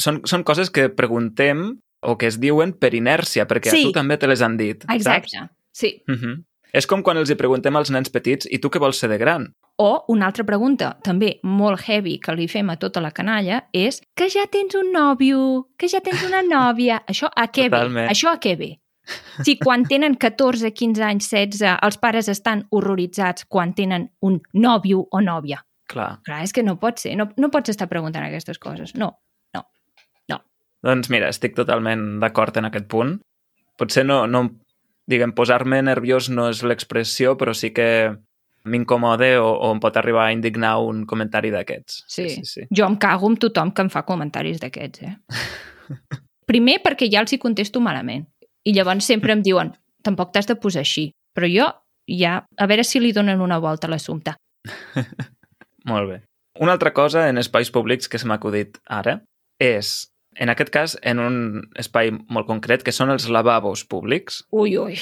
són, 0.00 0.22
són 0.28 0.44
coses 0.44 0.68
que 0.72 0.88
preguntem 0.92 1.62
o 2.06 2.16
que 2.18 2.28
es 2.30 2.38
diuen 2.40 2.72
per 2.78 2.94
inèrcia, 2.94 3.46
perquè 3.50 3.70
Sí. 3.72 3.82
a 3.82 3.86
tu 3.90 3.92
també 3.92 4.16
te 4.18 4.26
les 4.30 4.42
han 4.42 4.56
dit. 4.56 4.84
Exacte, 4.88 5.28
Saps? 5.34 5.50
sí. 5.72 6.02
Uh 6.08 6.14
-huh. 6.14 6.44
És 6.72 6.86
com 6.86 7.02
quan 7.02 7.16
els 7.16 7.30
hi 7.30 7.34
preguntem 7.38 7.74
als 7.76 7.90
nens 7.90 8.10
petits 8.10 8.46
i 8.50 8.58
tu 8.58 8.68
què 8.68 8.78
vols 8.78 8.98
ser 8.98 9.08
de 9.08 9.16
gran? 9.18 9.46
O 9.78 10.04
una 10.08 10.26
altra 10.26 10.44
pregunta, 10.44 10.98
també 11.02 11.38
molt 11.42 11.80
heavy, 11.88 12.18
que 12.18 12.34
li 12.34 12.48
fem 12.48 12.68
a 12.70 12.76
tota 12.76 13.00
la 13.00 13.10
canalla, 13.10 13.68
és 13.72 14.02
que 14.14 14.28
ja 14.28 14.46
tens 14.50 14.74
un 14.74 14.92
nòvio, 14.92 15.68
que 15.78 15.88
ja 15.88 16.00
tens 16.00 16.22
una 16.24 16.42
nòvia. 16.42 17.02
Això 17.08 17.28
a 17.34 17.46
què 17.48 17.70
Totalment. 17.70 18.08
ve? 18.08 18.08
Això 18.08 18.28
a 18.32 18.38
què 18.40 18.56
ve? 18.58 18.80
Si 19.44 19.56
quan 19.56 19.84
tenen 19.84 20.16
14, 20.16 20.72
15 20.72 21.02
anys, 21.02 21.28
16, 21.30 21.78
els 21.82 21.96
pares 21.98 22.28
estan 22.28 22.66
horroritzats 22.70 23.44
quan 23.48 23.72
tenen 23.74 24.10
un 24.20 24.40
nòvio 24.52 25.06
o 25.10 25.20
nòvia. 25.20 25.62
Clar. 25.88 26.20
Clar, 26.24 26.42
és 26.42 26.52
que 26.52 26.62
no 26.62 26.78
pot 26.80 26.98
ser, 26.98 27.14
no, 27.16 27.28
no 27.36 27.48
pots 27.50 27.68
estar 27.70 27.86
preguntant 27.88 28.24
aquestes 28.26 28.58
coses. 28.58 28.94
No. 28.96 29.18
Doncs 30.86 31.10
mira, 31.10 31.30
estic 31.32 31.56
totalment 31.56 32.20
d'acord 32.22 32.56
en 32.60 32.68
aquest 32.68 32.86
punt. 32.92 33.16
Potser 33.76 34.06
no, 34.06 34.22
no 34.30 34.46
diguem, 35.10 35.34
posar-me 35.36 35.80
nerviós 35.82 36.30
no 36.30 36.48
és 36.52 36.62
l'expressió, 36.66 37.34
però 37.38 37.54
sí 37.54 37.72
que 37.74 37.88
m'incomode 38.66 39.36
o, 39.38 39.46
o 39.46 39.70
em 39.74 39.80
pot 39.82 39.96
arribar 39.98 40.26
a 40.26 40.34
indignar 40.34 40.76
un 40.82 41.04
comentari 41.06 41.52
d'aquests. 41.54 42.04
Sí. 42.10 42.28
sí, 42.30 42.44
sí. 42.44 42.66
Jo 42.74 42.88
em 42.90 42.96
cago 43.02 43.30
amb 43.30 43.40
tothom 43.42 43.72
que 43.74 43.86
em 43.86 43.90
fa 43.92 44.02
comentaris 44.06 44.62
d'aquests, 44.62 45.06
eh? 45.06 45.14
Primer 46.50 46.80
perquè 46.82 47.10
ja 47.10 47.22
els 47.22 47.34
hi 47.34 47.40
contesto 47.42 47.82
malament. 47.82 48.26
I 48.66 48.74
llavors 48.74 49.06
sempre 49.06 49.34
em 49.34 49.42
diuen, 49.42 49.72
tampoc 50.06 50.32
t'has 50.34 50.50
de 50.50 50.58
posar 50.58 50.82
així. 50.82 51.10
Però 51.34 51.46
jo 51.50 51.68
ja, 52.06 52.40
a 52.56 52.66
veure 52.70 52.84
si 52.86 53.02
li 53.02 53.12
donen 53.14 53.42
una 53.42 53.58
volta 53.62 53.86
a 53.86 53.90
l'assumpte. 53.90 54.36
Molt 55.90 56.10
bé. 56.10 56.20
Una 56.62 56.74
altra 56.74 56.92
cosa 56.94 57.28
en 57.28 57.38
espais 57.38 57.70
públics 57.70 58.08
que 58.08 58.18
se 58.18 58.26
m'ha 58.26 58.38
acudit 58.40 58.78
ara 58.88 59.20
és, 59.62 60.08
en 60.38 60.48
aquest 60.52 60.70
cas, 60.70 60.98
en 61.02 61.18
un 61.18 61.36
espai 61.76 62.10
molt 62.28 62.46
concret, 62.46 62.82
que 62.84 62.92
són 62.92 63.10
els 63.10 63.28
lavabos 63.28 63.84
públics. 63.88 64.42
Ui, 64.52 64.76
ui. 64.78 64.98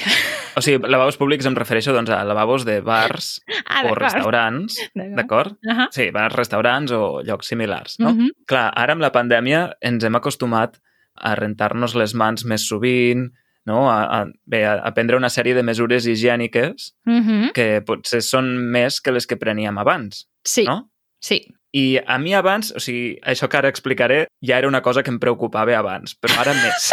O 0.57 0.61
sigui, 0.62 0.87
lavabos 0.88 1.16
públics 1.18 1.47
em 1.47 1.55
refereixo 1.59 1.92
doncs, 1.92 2.11
a 2.11 2.23
lavabos 2.25 2.64
de 2.64 2.81
bars 2.81 3.40
Ah, 3.66 3.83
o 3.90 3.94
restaurants, 3.99 4.77
D'acord. 4.94 5.16
d'acord? 5.16 5.53
Uh 5.66 5.73
-huh. 5.79 5.88
Sí, 5.90 6.11
bars, 6.11 6.35
restaurants 6.35 6.92
o 6.92 7.23
llocs 7.23 7.47
similars, 7.49 7.99
no? 7.99 8.11
Uh 8.11 8.16
-huh. 8.16 8.31
Clar, 8.47 8.73
ara 8.77 8.92
amb 8.92 9.03
la 9.03 9.11
pandèmia 9.12 9.77
ens 9.81 10.05
hem 10.05 10.14
acostumat 10.14 10.79
a 11.14 11.35
rentar-nos 11.35 11.94
les 11.94 12.14
mans 12.14 12.44
més 12.44 12.66
sovint, 12.68 13.33
no? 13.66 13.90
a, 13.90 14.20
a, 14.20 14.27
bé, 14.47 14.64
a, 14.66 14.75
a 14.75 14.92
prendre 14.94 15.16
una 15.16 15.29
sèrie 15.29 15.55
de 15.55 15.62
mesures 15.62 16.07
higièniques 16.07 16.94
Uh 17.07 17.12
-huh. 17.12 17.53
que 17.53 17.83
potser 17.87 18.23
són 18.23 18.44
més 18.70 19.01
que 19.01 19.12
les 19.12 19.27
que 19.27 19.37
preníem 19.37 19.79
abans, 19.79 20.29
Sí, 20.44 20.64
no? 20.64 20.90
sí. 21.20 21.55
I 21.75 21.99
a 21.99 22.19
mi 22.23 22.35
abans, 22.39 22.71
o 22.77 22.81
sigui, 22.83 23.17
això 23.27 23.49
que 23.51 23.59
ara 23.59 23.71
explicaré 23.73 24.25
ja 24.47 24.61
era 24.61 24.71
una 24.71 24.83
cosa 24.83 25.03
que 25.03 25.11
em 25.11 25.19
preocupava 25.23 25.75
abans, 25.77 26.15
però 26.15 26.45
ara 26.45 26.55
més. 26.55 26.91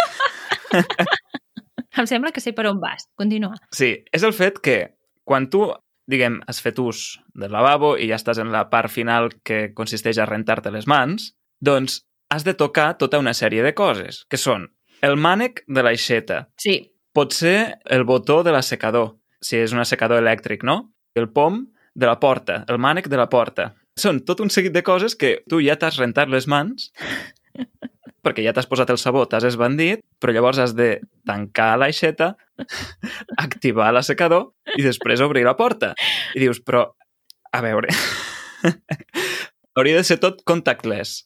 Em 1.92 2.06
sembla 2.08 2.32
que 2.32 2.40
sé 2.40 2.54
per 2.56 2.64
on 2.70 2.78
vas. 2.80 3.04
Continua. 3.20 3.58
Sí, 3.76 3.92
és 4.16 4.22
el 4.24 4.32
fet 4.32 4.62
que 4.64 4.76
quan 5.28 5.50
tu, 5.52 5.66
diguem, 6.08 6.38
has 6.48 6.62
fet 6.64 6.80
ús 6.80 7.02
del 7.36 7.52
lavabo 7.52 7.94
i 8.00 8.08
ja 8.08 8.16
estàs 8.16 8.40
en 8.40 8.48
la 8.54 8.64
part 8.72 8.90
final 8.90 9.28
que 9.44 9.74
consisteix 9.76 10.18
a 10.18 10.26
rentar-te 10.28 10.72
les 10.72 10.88
mans, 10.88 11.34
doncs 11.60 12.00
has 12.32 12.46
de 12.48 12.56
tocar 12.56 12.94
tota 12.98 13.20
una 13.20 13.34
sèrie 13.36 13.62
de 13.62 13.74
coses, 13.76 14.22
que 14.24 14.40
són 14.40 14.70
el 15.04 15.18
mànec 15.20 15.66
de 15.68 15.84
l'aixeta, 15.84 16.46
Sí, 16.56 16.78
pot 17.12 17.34
ser 17.36 17.76
el 17.92 18.06
botó 18.08 18.40
de 18.42 18.54
l'assecador, 18.54 19.18
si 19.42 19.58
és 19.60 19.74
un 19.76 19.82
assecador 19.82 20.22
elèctric, 20.22 20.64
no? 20.64 20.94
El 21.14 21.28
pom 21.28 21.66
de 21.94 22.08
la 22.08 22.16
porta, 22.20 22.62
el 22.72 22.80
mànec 22.80 23.10
de 23.12 23.20
la 23.20 23.28
porta. 23.28 23.74
Són 23.98 24.22
tot 24.24 24.40
un 24.40 24.50
seguit 24.50 24.72
de 24.72 24.82
coses 24.86 25.16
que 25.18 25.42
tu 25.48 25.60
ja 25.60 25.76
t'has 25.76 25.98
rentat 26.00 26.30
les 26.32 26.48
mans 26.48 26.90
perquè 28.22 28.44
ja 28.44 28.54
t'has 28.54 28.68
posat 28.70 28.90
el 28.94 29.00
sabó, 29.02 29.24
t'has 29.26 29.44
esbandit, 29.48 30.02
però 30.22 30.32
llavors 30.34 30.60
has 30.62 30.76
de 30.78 31.00
tancar 31.26 31.74
l'aixeta, 31.80 32.32
activar 33.46 33.90
l'assecador 33.92 34.52
i 34.78 34.86
després 34.86 35.22
obrir 35.24 35.44
la 35.46 35.56
porta. 35.58 35.92
I 36.36 36.44
dius, 36.44 36.62
però, 36.62 36.86
a 37.50 37.62
veure, 37.64 37.90
hauria 39.76 39.98
de 39.98 40.06
ser 40.06 40.20
tot 40.22 40.44
contactless. 40.48 41.22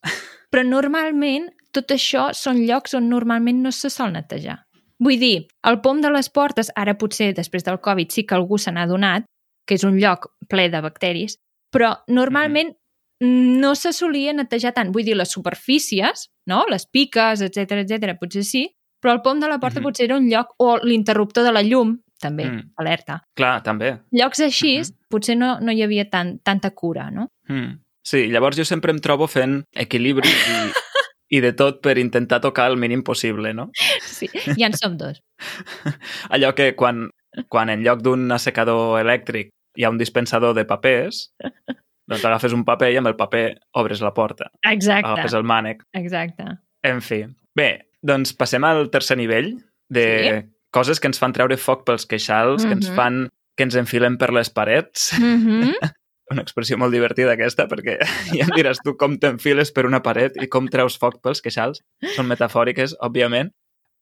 Però 0.51 0.65
normalment 0.65 1.51
tot 1.77 1.93
això 1.93 2.31
són 2.33 2.65
llocs 2.65 2.97
on 2.97 3.11
normalment 3.13 3.61
no 3.63 3.75
se 3.75 3.93
sol 3.93 4.15
netejar. 4.17 4.63
Vull 5.03 5.21
dir, 5.21 5.35
el 5.69 5.83
pom 5.85 6.01
de 6.01 6.09
les 6.09 6.31
portes, 6.33 6.71
ara 6.73 6.97
potser 6.97 7.35
després 7.37 7.67
del 7.67 7.83
Covid 7.85 8.15
sí 8.15 8.25
que 8.25 8.37
algú 8.39 8.57
se 8.57 8.73
n'ha 8.73 8.87
donat, 8.89 9.27
que 9.69 9.77
és 9.77 9.85
un 9.85 9.99
lloc 10.01 10.31
ple 10.49 10.71
de 10.73 10.81
bacteris, 10.81 11.37
però 11.73 11.95
normalment 12.09 12.75
no 13.21 13.75
se 13.75 13.93
solia 13.97 14.33
netejar 14.37 14.75
tant. 14.77 14.91
Vull 14.93 15.05
dir, 15.05 15.17
les 15.17 15.31
superfícies, 15.33 16.29
no? 16.47 16.65
les 16.69 16.87
piques, 16.87 17.41
etc 17.41 17.73
etc, 17.83 18.17
potser 18.21 18.45
sí, 18.45 18.67
però 19.03 19.15
el 19.15 19.23
pom 19.23 19.41
de 19.41 19.49
la 19.49 19.59
porta 19.59 19.81
Mhm. 19.81 19.85
potser 19.85 20.05
era 20.05 20.17
un 20.17 20.29
lloc, 20.29 20.55
o 20.59 20.79
l'interruptor 20.83 21.45
de 21.45 21.53
la 21.53 21.63
llum, 21.63 21.99
també, 22.21 22.45
Mm. 22.47 22.73
alerta. 22.77 23.23
Clar, 23.35 23.63
també. 23.63 24.01
Llocs 24.13 24.41
així, 24.41 24.79
Mhm. 24.81 24.97
potser 25.11 25.37
no, 25.37 25.61
no 25.61 25.73
hi 25.73 25.83
havia 25.83 26.09
tant, 26.11 26.43
tanta 26.43 26.71
cura, 26.71 27.11
no? 27.11 27.29
Mm. 27.49 27.81
Sí, 28.03 28.29
llavors 28.29 28.57
jo 28.57 28.65
sempre 28.65 28.93
em 28.93 28.99
trobo 28.99 29.27
fent 29.27 29.65
equilibri 29.75 30.29
i, 30.29 30.33
i 31.31 31.41
de 31.41 31.53
tot 31.53 31.81
per 31.83 31.99
intentar 31.99 32.41
tocar 32.41 32.71
el 32.71 32.77
mínim 32.77 33.03
possible, 33.03 33.53
no? 33.55 33.71
Sí, 34.01 34.29
ja 34.57 34.67
en 34.67 34.73
som 34.77 34.97
dos. 34.97 35.21
Allò 36.31 36.55
que 36.55 36.75
quan, 36.77 37.11
quan 37.49 37.69
en 37.71 37.83
lloc 37.83 38.01
d'un 38.03 38.31
assecador 38.33 39.01
elèctric 39.01 39.51
hi 39.77 39.85
ha 39.85 39.91
un 39.91 39.99
dispensador 39.99 40.55
de 40.57 40.65
papers, 40.65 41.33
doncs 42.09 42.25
agafes 42.25 42.53
un 42.55 42.65
paper 42.65 42.93
i 42.93 42.97
amb 43.01 43.09
el 43.11 43.17
paper 43.17 43.47
obres 43.75 44.01
la 44.01 44.13
porta. 44.15 44.51
Exacte, 44.71 45.09
Agafes 45.11 45.35
el 45.35 45.45
mànec. 45.45 45.83
exacte. 45.93 46.45
En 46.87 47.01
fi. 47.03 47.25
Bé, 47.57 47.89
doncs 48.03 48.33
passem 48.37 48.63
al 48.65 48.91
tercer 48.91 49.17
nivell 49.19 49.57
de 49.91 50.45
coses 50.71 51.01
que 51.01 51.09
ens 51.09 51.19
fan 51.19 51.33
treure 51.33 51.57
foc 51.57 51.85
pels 51.87 52.07
queixals, 52.07 52.65
que 52.67 52.73
ens 52.77 52.89
Mhm. 52.91 52.97
fan 52.97 53.29
que 53.57 53.65
ens 53.65 53.75
enfilen 53.75 54.19
per 54.19 54.33
les 54.33 54.51
parets. 54.51 55.15
Mm 55.19 55.39
-hmm. 55.47 55.75
Una 56.31 56.43
expressió 56.43 56.77
molt 56.77 56.93
divertida 56.93 57.33
aquesta, 57.33 57.67
perquè 57.69 57.99
ja 58.37 58.45
em 58.45 58.51
diràs 58.55 58.79
tu 58.85 58.97
com 58.97 59.17
t'enfiles 59.19 59.73
per 59.73 59.87
una 59.87 60.03
paret 60.03 60.37
i 60.43 60.49
com 60.49 60.69
treus 60.69 60.99
foc 60.99 61.23
pels 61.23 61.41
queixals. 61.41 61.83
Són 62.17 62.27
metafòriques, 62.27 62.97
òbviament. 63.01 63.51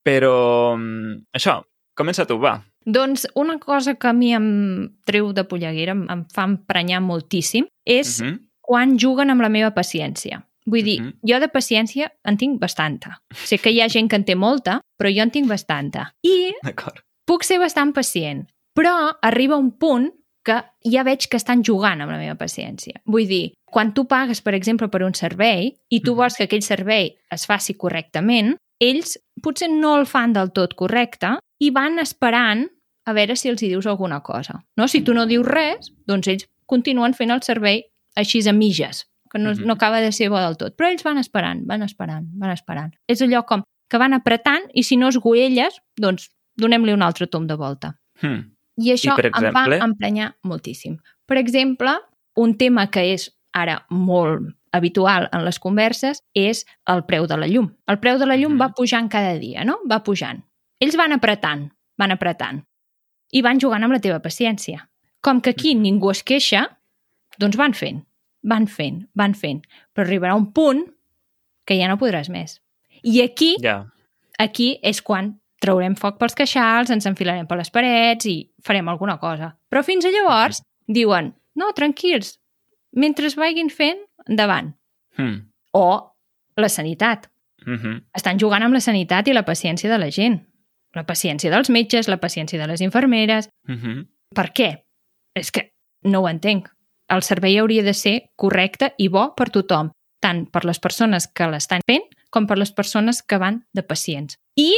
Però 0.04 0.76
mm, 0.76 1.26
això, 1.32 1.62
comença 1.94 2.26
tu, 2.26 2.38
va. 2.38 2.64
Doncs 2.84 3.26
una 3.34 3.58
cosa 3.58 3.94
que 3.94 4.08
a 4.08 4.12
mi 4.12 4.32
em 4.34 4.96
treu 5.04 5.32
de 5.32 5.44
polleguera, 5.44 5.92
em, 5.92 6.06
em 6.10 6.24
fa 6.32 6.44
emprenyar 6.44 7.00
moltíssim, 7.00 7.66
és 7.86 8.20
Uh 8.20 8.26
-huh. 8.26 8.40
quan 8.60 8.98
juguen 8.98 9.30
amb 9.30 9.40
la 9.42 9.48
meva 9.48 9.74
paciència. 9.74 10.46
Vull 10.66 10.82
dir, 10.82 11.00
Mhm. 11.00 11.12
jo 11.22 11.40
de 11.40 11.48
paciència 11.48 12.12
en 12.24 12.36
tinc 12.38 12.58
bastanta. 12.60 13.22
Sé 13.34 13.58
que 13.58 13.70
hi 13.70 13.80
ha 13.80 13.88
gent 13.88 14.08
que 14.08 14.16
en 14.16 14.24
té 14.24 14.34
molta, 14.34 14.80
però 14.98 15.14
jo 15.14 15.22
en 15.22 15.30
tinc 15.30 15.46
bastanta. 15.48 16.14
I 16.22 16.54
puc 17.26 17.42
ser 17.44 17.58
bastant 17.58 17.92
pacient, 17.92 18.46
però 18.74 19.16
arriba 19.22 19.56
un 19.56 19.72
punt 19.72 20.12
que 20.42 20.62
ja 20.90 21.02
veig 21.02 21.28
que 21.28 21.36
estan 21.38 21.62
jugant 21.62 22.00
amb 22.02 22.12
la 22.12 22.18
meva 22.18 22.34
paciència. 22.36 23.00
Vull 23.06 23.26
dir, 23.26 23.52
quan 23.64 23.94
tu 23.94 24.04
pagues, 24.06 24.40
per 24.42 24.54
exemple, 24.54 24.88
per 24.88 25.02
un 25.02 25.14
servei 25.14 25.74
i 25.90 26.00
tu 26.00 26.12
Mhm. 26.12 26.16
vols 26.16 26.36
que 26.36 26.44
aquell 26.44 26.62
servei 26.62 27.16
es 27.30 27.46
faci 27.46 27.74
correctament, 27.74 28.56
ells 28.80 29.18
potser 29.42 29.70
no 29.70 29.96
el 29.98 30.06
fan 30.06 30.32
del 30.32 30.50
tot 30.52 30.74
correcte 30.74 31.38
i 31.58 31.70
van 31.70 31.98
esperant 31.98 32.68
a 33.06 33.12
veure 33.12 33.36
si 33.36 33.48
els 33.50 33.62
hi 33.62 33.68
dius 33.68 33.86
alguna 33.86 34.20
cosa. 34.22 34.64
No? 34.76 34.88
Si 34.88 35.02
tu 35.02 35.14
no 35.14 35.26
dius 35.26 35.46
res, 35.46 35.92
doncs 36.06 36.26
ells 36.28 36.46
continuen 36.66 37.12
fent 37.14 37.30
el 37.30 37.42
servei 37.42 37.84
així 38.16 38.40
a 38.48 38.52
mitges, 38.52 39.04
que 39.30 39.38
no, 39.38 39.50
Mhm. 39.54 39.66
no 39.66 39.72
acaba 39.74 40.00
de 40.00 40.12
ser 40.12 40.30
bo 40.30 40.38
del 40.38 40.56
tot. 40.56 40.76
Però 40.76 40.88
ells 40.90 41.02
van 41.04 41.18
esperant, 41.18 41.66
van 41.66 41.82
esperant, 41.82 42.26
van 42.38 42.50
esperant. 42.50 42.94
És 43.08 43.20
allò 43.20 43.44
com 43.44 43.62
que 43.90 43.98
van 43.98 44.14
apretant 44.14 44.64
i 44.72 44.82
si 44.82 44.96
no 44.96 45.08
es 45.08 45.18
goelles, 45.18 45.80
doncs 45.96 46.30
donem-li 46.56 46.92
un 46.92 47.02
altre 47.02 47.26
tom 47.26 47.46
de 47.46 47.54
volta. 47.56 47.98
Hmm. 48.22 48.54
I 48.78 48.90
això 48.92 49.14
per 49.16 49.26
em 49.26 49.32
exemple? 49.34 49.78
va 49.78 49.84
emprenyar 49.84 50.36
moltíssim. 50.42 50.98
Per 51.26 51.36
exemple, 51.36 51.90
un 52.36 52.56
tema 52.56 52.90
que 52.90 53.12
és 53.12 53.30
ara 53.52 53.84
molt 53.90 54.54
habitual 54.72 55.28
en 55.32 55.44
les 55.44 55.58
converses 55.60 56.18
és 56.34 56.64
el 56.86 57.04
preu 57.04 57.26
de 57.26 57.36
la 57.36 57.46
llum. 57.46 57.72
El 57.86 58.00
preu 58.00 58.18
de 58.18 58.26
la 58.26 58.36
llum 58.36 58.54
Mhm. 58.54 58.60
va 58.60 58.72
pujant 58.74 59.08
cada 59.10 59.38
dia, 59.38 59.64
no? 59.64 59.78
Va 59.88 60.02
pujant. 60.02 60.42
Ells 60.84 60.96
van 61.00 61.14
apretant, 61.16 61.68
van 62.00 62.12
apretant. 62.12 62.62
I 63.32 63.40
van 63.42 63.60
jugant 63.62 63.84
amb 63.86 63.96
la 63.96 64.00
teva 64.04 64.20
paciència. 64.22 64.88
Com 65.24 65.40
que 65.40 65.50
aquí 65.50 65.74
Mhm. 65.74 65.82
ningú 65.82 66.10
es 66.10 66.22
queixa, 66.22 66.78
doncs 67.38 67.56
van 67.56 67.72
fent, 67.72 68.04
van 68.42 68.66
fent, 68.66 69.08
van 69.14 69.34
fent. 69.34 69.62
Però 69.94 70.04
arribarà 70.06 70.34
un 70.36 70.52
punt 70.52 70.84
que 71.64 71.78
ja 71.78 71.88
no 71.88 71.96
podràs 71.96 72.28
més. 72.28 72.60
I 73.02 73.22
aquí 73.22 73.56
Ja. 73.62 73.86
aquí 74.38 74.78
és 74.82 75.00
quan 75.02 75.40
traurem 75.60 75.96
foc 75.96 76.18
pels 76.18 76.34
queixals, 76.34 76.90
ens 76.90 77.06
enfilarem 77.06 77.46
per 77.46 77.56
les 77.56 77.70
parets 77.70 78.26
i 78.26 78.50
farem 78.62 78.88
alguna 78.88 79.18
cosa. 79.18 79.56
Però 79.70 79.82
fins 79.82 80.04
a 80.04 80.10
llavors 80.10 80.62
diuen, 80.86 81.34
no, 81.54 81.72
tranquils, 81.72 82.38
mentre 82.92 83.26
es 83.26 83.36
vagin 83.36 83.70
fent, 83.70 83.98
endavant. 84.28 84.74
Hmm. 85.16 85.50
O 85.72 86.14
la 86.56 86.68
sanitat. 86.68 87.30
Mm 87.66 87.76
-hmm. 87.76 88.02
Estan 88.14 88.38
jugant 88.38 88.62
amb 88.62 88.74
la 88.74 88.80
sanitat 88.80 89.28
i 89.28 89.32
la 89.32 89.44
paciència 89.44 89.88
de 89.90 89.98
la 89.98 90.10
gent. 90.10 90.46
La 90.94 91.04
paciència 91.06 91.50
dels 91.50 91.70
metges, 91.70 92.08
la 92.08 92.20
paciència 92.22 92.60
de 92.60 92.66
les 92.70 92.80
infermeres... 92.80 93.48
Mm 93.68 93.74
-hmm. 93.74 94.06
Per 94.34 94.50
què? 94.52 94.84
És 95.34 95.50
que 95.50 95.72
no 96.02 96.20
ho 96.20 96.28
entenc. 96.28 96.68
El 97.08 97.22
servei 97.22 97.58
hauria 97.58 97.82
de 97.82 97.94
ser 97.94 98.30
correcte 98.36 98.94
i 98.98 99.08
bo 99.08 99.34
per 99.36 99.50
tothom, 99.50 99.90
tant 100.20 100.46
per 100.50 100.64
les 100.64 100.80
persones 100.80 101.26
que 101.28 101.46
l'estan 101.46 101.80
fent 101.86 102.02
com 102.30 102.46
per 102.46 102.58
les 102.58 102.72
persones 102.72 103.22
que 103.22 103.38
van 103.38 103.62
de 103.72 103.82
pacients. 103.82 104.38
I 104.56 104.72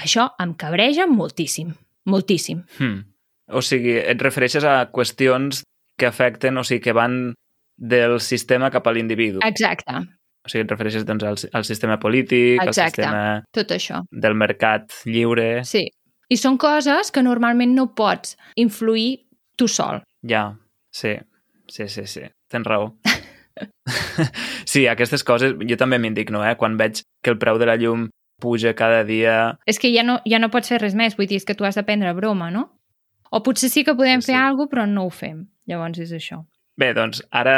això 0.00 0.30
em 0.40 0.54
cabreja 0.54 1.06
moltíssim, 1.06 1.74
moltíssim. 2.04 2.64
Hmm. 2.78 3.04
O 3.52 3.60
sigui, 3.60 3.98
et 3.98 4.20
refereixes 4.22 4.64
a 4.64 4.90
qüestions 4.92 5.64
que 5.98 6.06
afecten, 6.06 6.56
o 6.56 6.64
sigui, 6.64 6.80
que 6.80 6.96
van 6.96 7.34
del 7.76 8.20
sistema 8.20 8.70
cap 8.70 8.86
a 8.86 8.94
l'individu. 8.94 9.42
Exacte, 9.44 10.00
O 10.44 10.50
sigui, 10.52 10.64
et 10.66 10.70
refereixes 10.74 11.04
doncs, 11.08 11.24
al, 11.24 11.38
al 11.56 11.64
sistema 11.64 11.96
polític, 12.00 12.60
al 12.60 12.68
Exacte. 12.68 13.00
sistema 13.02 13.42
tot 13.54 13.70
això. 13.72 14.02
del 14.12 14.34
mercat 14.36 14.92
lliure... 15.08 15.62
Sí. 15.64 15.86
I 16.32 16.36
són 16.40 16.56
coses 16.58 17.10
que 17.12 17.22
normalment 17.22 17.74
no 17.76 17.90
pots 17.94 18.36
influir 18.56 19.26
tu 19.60 19.68
sol. 19.68 20.00
Ja, 20.26 20.54
sí, 20.90 21.14
sí, 21.68 21.86
sí, 21.88 22.06
sí, 22.08 22.22
tens 22.50 22.66
raó. 22.66 22.94
sí, 24.64 24.86
aquestes 24.88 25.22
coses 25.24 25.54
jo 25.60 25.76
també 25.80 25.98
m'indigno, 26.00 26.42
eh? 26.48 26.54
Quan 26.60 26.78
veig 26.80 27.02
que 27.22 27.32
el 27.34 27.38
preu 27.38 27.58
de 27.60 27.68
la 27.68 27.76
llum 27.80 28.08
puja 28.40 28.72
cada 28.76 29.04
dia... 29.04 29.54
És 29.68 29.78
que 29.78 29.92
ja 29.94 30.02
no, 30.02 30.18
ja 30.28 30.40
no 30.42 30.50
pots 30.52 30.72
fer 30.72 30.80
res 30.82 30.96
més, 30.98 31.14
vull 31.16 31.28
dir, 31.30 31.38
és 31.40 31.46
que 31.48 31.54
tu 31.56 31.64
has 31.68 31.76
de 31.78 31.84
prendre 31.86 32.12
broma, 32.16 32.50
no? 32.50 32.66
O 33.30 33.42
potser 33.44 33.70
sí 33.70 33.84
que 33.84 33.94
podem 33.96 34.20
Sí, 34.22 34.28
sí. 34.28 34.32
fer 34.32 34.40
alguna 34.40 34.66
cosa, 34.66 34.72
però 34.74 34.86
no 34.90 35.06
ho 35.06 35.12
fem. 35.12 35.44
Llavors 35.70 36.00
és 36.02 36.12
això. 36.16 36.42
Bé, 36.80 36.90
doncs 36.96 37.22
ara 37.30 37.56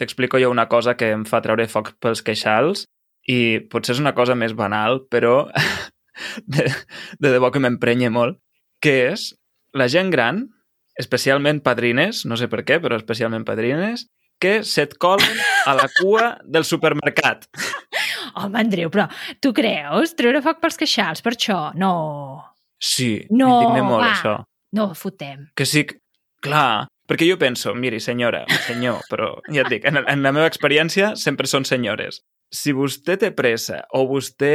t'explico 0.00 0.40
jo 0.40 0.50
una 0.50 0.64
cosa 0.72 0.96
que 0.96 1.10
em 1.14 1.26
fa 1.28 1.42
treure 1.44 1.68
foc 1.68 1.92
pels 2.00 2.22
queixals 2.24 2.86
i 3.28 3.60
potser 3.70 3.94
és 3.94 4.00
una 4.02 4.14
cosa 4.16 4.34
més 4.34 4.54
banal, 4.56 5.02
però 5.12 5.44
de, 6.54 6.64
de 7.20 7.32
debò 7.34 7.50
que 7.52 7.60
m'emprenya 7.62 8.10
molt, 8.12 8.40
que 8.80 8.94
és 9.12 9.28
la 9.76 9.86
gent 9.92 10.10
gran, 10.10 10.46
especialment 11.00 11.60
padrines, 11.64 12.24
no 12.26 12.36
sé 12.40 12.48
per 12.50 12.64
què, 12.66 12.80
però 12.82 12.96
especialment 12.98 13.44
padrines, 13.46 14.06
que 14.40 14.62
se't 14.64 14.96
colen 15.00 15.36
a 15.68 15.74
la 15.76 15.84
cua 16.00 16.30
del 16.48 16.64
supermercat. 16.64 17.44
Home, 18.40 18.56
Andreu, 18.60 18.88
però 18.92 19.04
tu 19.42 19.52
creus? 19.56 20.14
Treure 20.16 20.40
foc 20.44 20.60
pels 20.62 20.78
queixals, 20.80 21.20
per 21.24 21.34
això? 21.36 21.58
No. 21.76 21.92
Sí, 22.80 23.26
No, 23.28 23.50
m'indigna 23.50 23.84
molt 23.84 24.04
va. 24.06 24.10
això. 24.14 24.34
No, 24.76 24.92
fotem. 24.96 25.48
Que 25.58 25.66
sí, 25.68 25.82
clar, 26.40 26.86
perquè 27.10 27.26
jo 27.26 27.36
penso, 27.40 27.74
miri, 27.74 27.98
senyora, 28.00 28.44
senyor, 28.68 29.00
però 29.10 29.32
ja 29.50 29.64
et 29.64 29.72
dic, 29.72 29.86
en, 29.90 29.98
en 30.06 30.22
la 30.22 30.30
meva 30.36 30.46
experiència 30.46 31.16
sempre 31.18 31.50
són 31.50 31.66
senyores. 31.66 32.20
Si 32.50 32.72
vostè 32.74 33.16
té 33.18 33.32
pressa 33.34 33.80
o 33.94 34.04
vostè, 34.10 34.54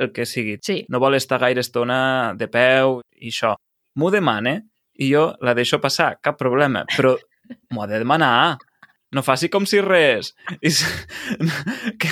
el 0.00 0.12
que 0.12 0.24
sigui, 0.28 0.58
Sí. 0.64 0.82
no 0.92 1.00
vol 1.00 1.16
estar 1.16 1.40
gaire 1.40 1.60
estona 1.64 2.32
de 2.36 2.48
peu 2.48 3.00
i 3.20 3.28
això, 3.32 3.54
m'ho 3.96 4.10
demane 4.12 4.58
i 5.00 5.10
jo 5.12 5.30
la 5.40 5.54
deixo 5.56 5.80
passar, 5.80 6.18
cap 6.20 6.36
problema, 6.40 6.84
però 6.96 7.16
m'ho 7.72 7.82
ha 7.82 7.88
de 7.88 7.98
demanar. 8.04 8.58
No 9.10 9.24
faci 9.26 9.48
com 9.50 9.64
si 9.66 9.80
res. 9.82 10.34
I, 10.62 10.70
que, 12.00 12.08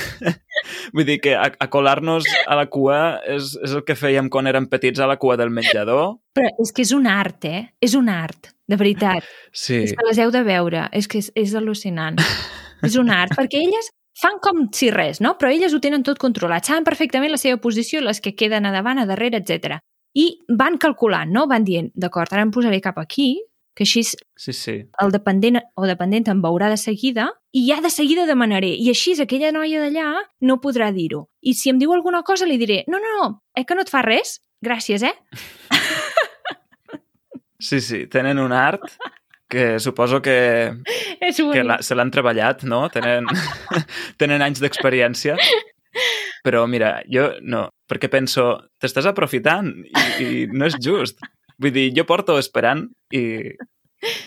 vull 0.92 1.06
dir 1.06 1.20
que 1.22 1.36
a, 1.38 1.44
a 1.46 1.68
colar-nos 1.70 2.26
a 2.46 2.56
la 2.58 2.66
cua 2.66 3.20
és, 3.22 3.52
és 3.62 3.74
el 3.78 3.84
que 3.86 3.94
fèiem 3.98 4.28
quan 4.32 4.48
érem 4.50 4.66
petits 4.66 4.98
a 4.98 5.06
la 5.06 5.16
cua 5.20 5.36
del 5.38 5.52
menjador. 5.54 6.16
Però 6.34 6.50
és 6.64 6.72
que 6.74 6.82
és 6.82 6.92
un 6.96 7.06
art, 7.06 7.44
eh? 7.46 7.68
És 7.80 7.94
un 7.94 8.10
art, 8.10 8.50
de 8.68 8.76
veritat. 8.76 9.24
Sí. 9.52 9.82
És 9.88 9.94
que 9.96 10.06
les 10.06 10.18
heu 10.20 10.30
de 10.34 10.42
veure. 10.44 10.86
És 10.92 11.08
que 11.08 11.22
és, 11.22 11.32
és 11.34 11.54
al·lucinant. 11.56 12.20
és 12.86 12.96
un 13.00 13.10
art, 13.10 13.34
perquè 13.36 13.62
elles 13.64 13.90
fan 14.18 14.38
com 14.42 14.66
si 14.74 14.90
res, 14.90 15.22
no? 15.24 15.36
Però 15.38 15.50
elles 15.50 15.74
ho 15.74 15.80
tenen 15.80 16.04
tot 16.06 16.18
controlat. 16.18 16.66
Saben 16.66 16.86
perfectament 16.86 17.32
la 17.32 17.40
seva 17.40 17.60
posició, 17.62 18.02
les 18.04 18.20
que 18.20 18.34
queden 18.36 18.66
a 18.66 18.72
davant, 18.74 18.98
a 18.98 19.06
darrere, 19.06 19.40
etc. 19.40 19.78
I 20.18 20.30
van 20.58 20.78
calculant, 20.78 21.30
no? 21.32 21.46
Van 21.50 21.64
dient, 21.64 21.92
d'acord, 21.94 22.32
ara 22.32 22.42
em 22.44 22.50
posaré 22.54 22.80
cap 22.84 22.98
aquí, 22.98 23.36
que 23.78 23.86
així 23.86 24.02
Sí, 24.02 24.52
sí. 24.52 24.72
el 25.00 25.12
dependent 25.14 25.60
o 25.78 25.86
dependent 25.86 26.26
em 26.32 26.40
veurà 26.42 26.66
de 26.68 26.76
seguida 26.76 27.28
i 27.54 27.68
ja 27.68 27.78
de 27.80 27.90
seguida 27.94 28.26
demanaré. 28.26 28.72
I 28.74 28.90
així 28.90 29.14
aquella 29.22 29.52
noia 29.54 29.84
d'allà 29.84 30.08
no 30.42 30.58
podrà 30.60 30.90
dir-ho. 30.92 31.28
I 31.40 31.54
si 31.54 31.70
em 31.70 31.78
diu 31.78 31.94
alguna 31.94 32.24
cosa 32.26 32.44
li 32.44 32.58
diré, 32.58 32.82
no, 32.88 32.98
no, 32.98 33.14
no, 33.20 33.28
eh 33.54 33.64
que 33.64 33.78
no 33.78 33.86
et 33.86 33.92
fa 33.94 34.02
res? 34.02 34.40
Gràcies, 34.66 35.04
eh? 35.06 35.14
Sí, 37.58 37.80
sí, 37.82 38.06
tenen 38.06 38.38
un 38.38 38.52
art 38.52 38.84
que 39.48 39.80
suposo 39.80 40.22
que, 40.22 40.74
És 41.20 41.40
que 41.40 41.64
la, 41.64 41.80
se 41.82 41.96
l'han 41.96 42.12
treballat, 42.12 42.62
no? 42.68 42.84
Tenen, 42.92 43.26
tenen 44.20 44.44
anys 44.44 44.60
d'experiència. 44.62 45.36
Però 46.44 46.66
mira, 46.70 47.00
jo 47.10 47.32
no, 47.42 47.64
perquè 47.90 48.10
penso, 48.12 48.52
t'estàs 48.78 49.08
aprofitant 49.10 49.72
i, 49.88 50.04
i 50.22 50.46
no 50.52 50.68
és 50.68 50.76
just. 50.84 51.18
Vull 51.58 51.74
dir, 51.74 51.88
jo 51.96 52.04
porto 52.06 52.36
esperant 52.38 52.84
i, 53.10 53.56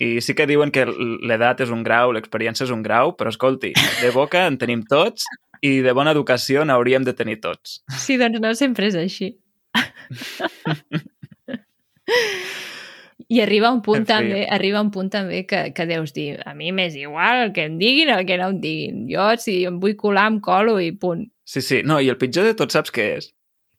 i 0.03 0.09
sí 0.19 0.35
que 0.35 0.49
diuen 0.49 0.73
que 0.73 0.83
l'edat 0.89 1.63
és 1.63 1.71
un 1.71 1.85
grau, 1.85 2.11
l'experiència 2.11 2.67
és 2.67 2.73
un 2.75 2.83
grau, 2.83 3.15
però 3.15 3.31
escolti, 3.31 3.71
de 4.01 4.11
boca 4.11 4.43
en 4.49 4.59
tenim 4.59 4.83
tots 4.89 5.23
i 5.63 5.79
de 5.85 5.93
bona 5.95 6.11
educació 6.11 6.65
n'hauríem 6.65 7.05
de 7.07 7.15
tenir 7.15 7.39
tots. 7.39 7.79
Sí, 8.01 8.19
doncs 8.19 8.41
no 8.43 8.51
sempre 8.57 8.91
és 8.91 8.99
així. 8.99 9.37
I 13.31 13.39
arriba 13.39 13.69
un 13.71 13.79
punt 13.85 14.01
En 14.01 14.05
fi. 14.05 14.11
també, 14.11 14.41
arriba 14.51 14.81
un 14.83 14.89
punt 14.91 15.09
també 15.13 15.45
que, 15.47 15.61
que 15.75 15.85
deus 15.87 16.11
dir, 16.11 16.41
a 16.45 16.51
mi 16.57 16.73
m'és 16.75 16.97
igual 16.99 17.45
el 17.45 17.53
que 17.55 17.63
em 17.69 17.77
diguin 17.79 18.11
el 18.11 18.25
que 18.27 18.37
no 18.41 18.49
em 18.51 18.59
diguin. 18.63 19.05
Jo, 19.11 19.29
si 19.39 19.61
em 19.69 19.77
vull 19.79 19.95
colar, 19.99 20.27
em 20.33 20.41
colo 20.43 20.79
i 20.83 20.91
punt. 20.91 21.29
Sí, 21.47 21.61
sí, 21.63 21.79
no, 21.87 22.01
i 22.03 22.09
el 22.11 22.19
pitjor 22.19 22.45
de 22.49 22.55
tot 22.59 22.75
saps 22.75 22.91
què 22.91 23.07
és? 23.21 23.29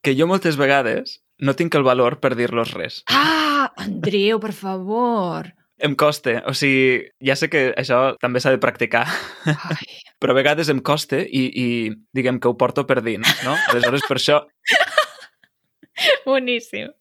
Que 0.03 0.17
jo 0.19 0.27
moltes 0.31 0.57
vegades 0.61 1.19
no 1.43 1.53
tinc 1.59 1.75
el 1.77 1.85
valor 1.85 2.17
per 2.23 2.33
dir-los 2.39 2.73
res. 2.77 3.03
Ah, 3.13 3.69
Andreu, 3.77 4.41
per 4.41 4.53
favor. 4.57 5.53
Em 5.83 5.97
costa, 5.99 6.37
o 6.47 6.53
sigui, 6.55 7.09
ja 7.27 7.35
sé 7.35 7.49
que 7.51 7.73
això 7.77 8.15
també 8.23 8.39
s'ha 8.41 8.53
de 8.55 8.61
practicar, 8.63 9.03
Ai. 9.51 9.87
però 10.23 10.31
a 10.33 10.39
vegades 10.39 10.69
em 10.71 10.79
costa 10.79 11.19
i, 11.19 11.43
i 11.51 11.67
diguem 12.15 12.39
que 12.39 12.47
ho 12.49 12.55
porto 12.57 12.85
per 12.87 13.01
dins, 13.03 13.27
no? 13.43 13.57
Aleshores, 13.73 14.05
per 14.07 14.17
això, 14.21 14.37
Boníssim. 16.27 16.93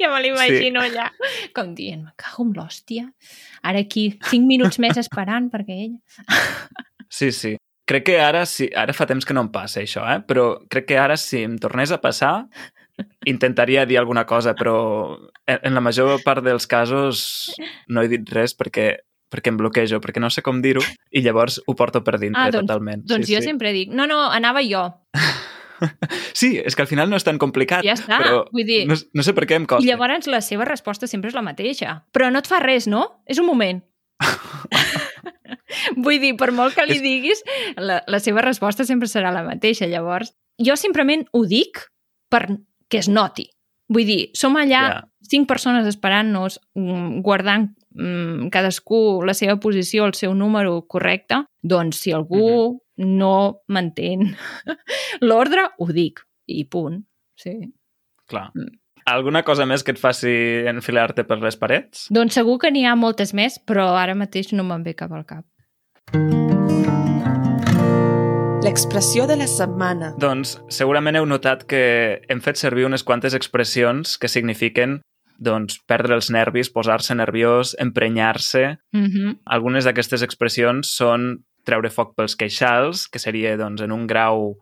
Ja 0.00 0.10
me 0.12 0.20
l'imagino 0.22 0.82
sí. 0.82 0.90
allà. 0.90 1.08
Com 1.56 1.72
dient, 1.76 2.04
me 2.04 2.12
cago 2.20 2.44
en 2.46 2.52
l'hòstia. 2.58 3.06
Ara 3.64 3.84
aquí, 3.84 4.10
cinc 4.28 4.48
minuts 4.48 4.80
més 4.82 5.00
esperant 5.00 5.48
perquè 5.52 5.78
ella... 5.86 6.28
sí, 7.20 7.32
sí. 7.32 7.56
Crec 7.88 8.04
que 8.04 8.18
ara, 8.20 8.44
sí, 8.44 8.68
ara 8.76 8.92
fa 8.92 9.06
temps 9.08 9.24
que 9.24 9.32
no 9.32 9.46
em 9.46 9.48
passa 9.52 9.80
això, 9.80 10.02
eh? 10.12 10.18
però 10.28 10.58
crec 10.68 10.90
que 10.90 10.98
ara 11.00 11.16
si 11.16 11.40
em 11.46 11.54
tornés 11.56 11.88
a 11.94 11.96
passar 12.02 12.34
intentaria 13.24 13.86
dir 13.86 13.96
alguna 13.96 14.26
cosa, 14.26 14.54
però 14.58 15.16
en, 15.46 15.58
en 15.62 15.74
la 15.74 15.80
major 15.80 16.18
part 16.24 16.44
dels 16.44 16.66
casos 16.68 17.54
no 17.88 18.02
he 18.02 18.10
dit 18.10 18.28
res 18.34 18.56
perquè 18.58 18.96
perquè 19.28 19.52
em 19.52 19.58
bloquejo, 19.60 20.00
perquè 20.00 20.22
no 20.24 20.30
sé 20.32 20.40
com 20.44 20.62
dir-ho 20.64 20.80
i 21.12 21.20
llavors 21.20 21.58
ho 21.66 21.74
porto 21.76 22.00
per 22.04 22.16
dintre 22.16 22.40
Ah, 22.40 22.50
doncs- 22.50 22.64
totalment. 22.64 23.02
Doncs 23.04 23.26
sí, 23.28 23.34
jo 23.34 23.42
sí. 23.42 23.50
sempre 23.50 23.74
dic, 23.76 23.92
no, 23.92 24.06
no, 24.08 24.22
anava 24.32 24.62
jo. 24.64 24.86
Sí, 26.34 26.56
és 26.58 26.74
que 26.76 26.82
al 26.82 26.88
final 26.90 27.10
no 27.10 27.16
és 27.18 27.24
tan 27.26 27.38
complicat, 27.38 27.84
Ja 27.86 27.94
està, 27.94 28.18
però 28.22 28.44
vull 28.52 28.64
dir- 28.66 28.84
no, 28.88 28.94
no 29.14 29.22
sé 29.26 29.32
per 29.34 29.46
què 29.46 29.56
em 29.58 29.66
costa. 29.66 29.82
I 29.84 29.88
llavors 29.90 30.26
la 30.30 30.40
seva 30.44 30.64
resposta 30.68 31.06
sempre 31.10 31.28
és 31.32 31.34
la 31.34 31.42
mateixa. 31.42 32.04
Però 32.12 32.30
no 32.32 32.38
et 32.42 32.46
fa 32.50 32.60
res, 32.62 32.86
no? 32.86 33.22
És 33.26 33.38
un 33.38 33.46
moment. 33.46 33.82
Vull 35.96 36.18
dir, 36.22 36.34
per 36.38 36.50
molt 36.54 36.74
que 36.76 36.84
li 36.88 36.96
És- 36.98 37.02
diguis, 37.04 37.42
la, 37.76 38.00
la 38.06 38.20
seva 38.20 38.42
resposta 38.44 38.84
sempre 38.88 39.08
serà 39.08 39.30
la 39.34 39.42
mateixa. 39.46 39.86
Llavors, 39.90 40.32
jo 40.58 40.76
simplement 40.76 41.26
ho 41.32 41.44
dic 41.46 41.84
per 42.30 42.46
que 42.88 42.98
es 43.02 43.08
noti. 43.08 43.48
Vull 43.88 44.04
dir, 44.08 44.30
som 44.36 44.56
allà 44.56 44.82
Ja. 44.88 45.04
cinc 45.30 45.48
persones 45.48 45.86
esperant-nos, 45.86 46.58
mm, 46.74 47.20
guardant 47.22 47.70
mm, 47.94 48.48
cadascú 48.52 49.22
la 49.24 49.34
seva 49.34 49.56
posició, 49.60 50.04
el 50.06 50.14
seu 50.14 50.34
número 50.34 50.82
correcte, 50.86 51.42
doncs 51.62 51.96
si 52.04 52.12
algú 52.12 52.80
no 52.98 53.62
mantén 53.68 54.34
l'ordre, 55.28 55.68
ho 55.78 55.88
dic. 55.92 56.24
I 56.48 56.64
punt. 56.64 57.02
Sí. 57.36 57.54
Clar. 58.28 58.48
Mm. 58.56 58.76
Alguna 59.08 59.42
cosa 59.44 59.64
més 59.68 59.84
que 59.84 59.94
et 59.94 60.00
faci 60.00 60.32
enfilar-te 60.68 61.24
per 61.24 61.38
les 61.40 61.56
parets? 61.56 62.08
Doncs 62.12 62.36
segur 62.36 62.58
que 62.60 62.70
n'hi 62.72 62.84
ha 62.84 62.96
moltes 62.96 63.32
més, 63.36 63.56
però 63.60 63.86
ara 63.96 64.16
mateix 64.16 64.52
no 64.52 64.66
me'n 64.68 64.84
ve 64.84 64.92
cap 64.96 65.12
al 65.16 65.24
cap. 65.28 65.46
L'expressió 68.64 69.24
de 69.30 69.38
la 69.40 69.46
setmana. 69.48 70.12
Doncs 70.20 70.58
segurament 70.72 71.16
heu 71.16 71.28
notat 71.28 71.64
que 71.70 71.82
hem 72.28 72.40
fet 72.44 72.60
servir 72.60 72.84
unes 72.88 73.04
quantes 73.06 73.36
expressions 73.38 74.18
que 74.20 74.28
signifiquen 74.28 74.98
doncs, 75.38 75.78
perdre 75.86 76.16
els 76.18 76.28
nervis, 76.34 76.68
posar-se 76.74 77.14
nerviós, 77.14 77.76
emprenyar-se. 77.78 78.78
Mm 78.92 79.06
-hmm. 79.06 79.38
Algunes 79.46 79.84
d'aquestes 79.84 80.22
expressions 80.22 80.90
són 80.96 81.44
treure 81.68 81.92
foc 81.92 82.14
pels 82.16 82.36
queixals, 82.38 83.06
que 83.12 83.20
seria 83.22 83.56
doncs, 83.60 83.84
en 83.84 83.94
un 83.94 84.06
grau 84.10 84.54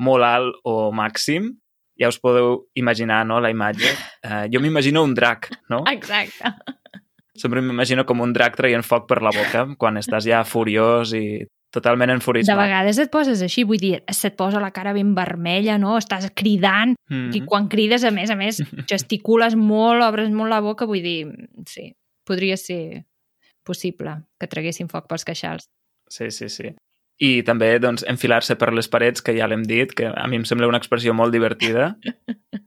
molt 0.00 0.26
alt 0.26 0.64
o 0.66 0.90
màxim. 0.96 1.52
Ja 2.00 2.10
us 2.10 2.18
podeu 2.18 2.64
imaginar 2.74 3.22
no, 3.28 3.38
la 3.38 3.52
imatge. 3.54 3.92
Uh, 4.24 4.46
jo 4.52 4.62
m'imagino 4.64 5.04
un 5.06 5.14
drac, 5.14 5.52
no? 5.70 5.84
Exacte. 5.92 6.54
Sempre 7.38 7.62
m'imagino 7.62 8.04
com 8.06 8.22
un 8.22 8.32
drac 8.34 8.56
traient 8.58 8.84
foc 8.86 9.08
per 9.10 9.20
la 9.22 9.34
boca 9.34 9.66
quan 9.78 9.98
estàs 9.98 10.26
ja 10.26 10.44
furiós 10.46 11.14
i 11.18 11.42
totalment 11.74 12.12
De 12.12 12.14
enfurismat. 12.20 12.58
vegades 12.60 13.00
et 13.02 13.10
poses 13.10 13.42
així, 13.42 13.64
vull 13.66 13.80
dir, 13.82 13.96
se't 14.14 14.36
posa 14.38 14.60
la 14.62 14.70
cara 14.74 14.92
ben 14.94 15.10
vermella, 15.16 15.74
no? 15.82 15.96
Estàs 15.98 16.30
cridant, 16.34 16.94
Mm 17.10 17.34
i 17.34 17.40
quan 17.44 17.66
crides, 17.68 18.04
a 18.04 18.12
més 18.14 18.30
a 18.30 18.36
més, 18.38 18.60
gesticules 18.92 19.56
molt, 19.58 20.04
obres 20.06 20.30
molt 20.30 20.52
la 20.52 20.60
boca, 20.62 20.86
vull 20.86 21.02
dir, 21.02 21.26
sí, 21.66 21.90
podria 22.26 22.56
ser 22.56 23.04
possible 23.66 24.14
que 24.38 24.46
traguessin 24.46 24.88
foc 24.88 25.08
pels 25.10 25.26
queixals. 25.26 25.66
Sí, 26.10 26.30
sí, 26.30 26.48
sí. 26.48 26.74
I 27.22 27.42
també, 27.46 27.78
doncs, 27.78 28.02
enfilar-se 28.10 28.56
per 28.58 28.72
les 28.74 28.88
parets, 28.90 29.22
que 29.22 29.36
ja 29.36 29.46
l'hem 29.46 29.62
dit, 29.62 29.92
que 29.94 30.08
a 30.10 30.26
mi 30.28 30.36
em 30.40 30.44
sembla 30.48 30.66
una 30.68 30.80
expressió 30.80 31.14
molt 31.14 31.32
divertida. 31.32 31.94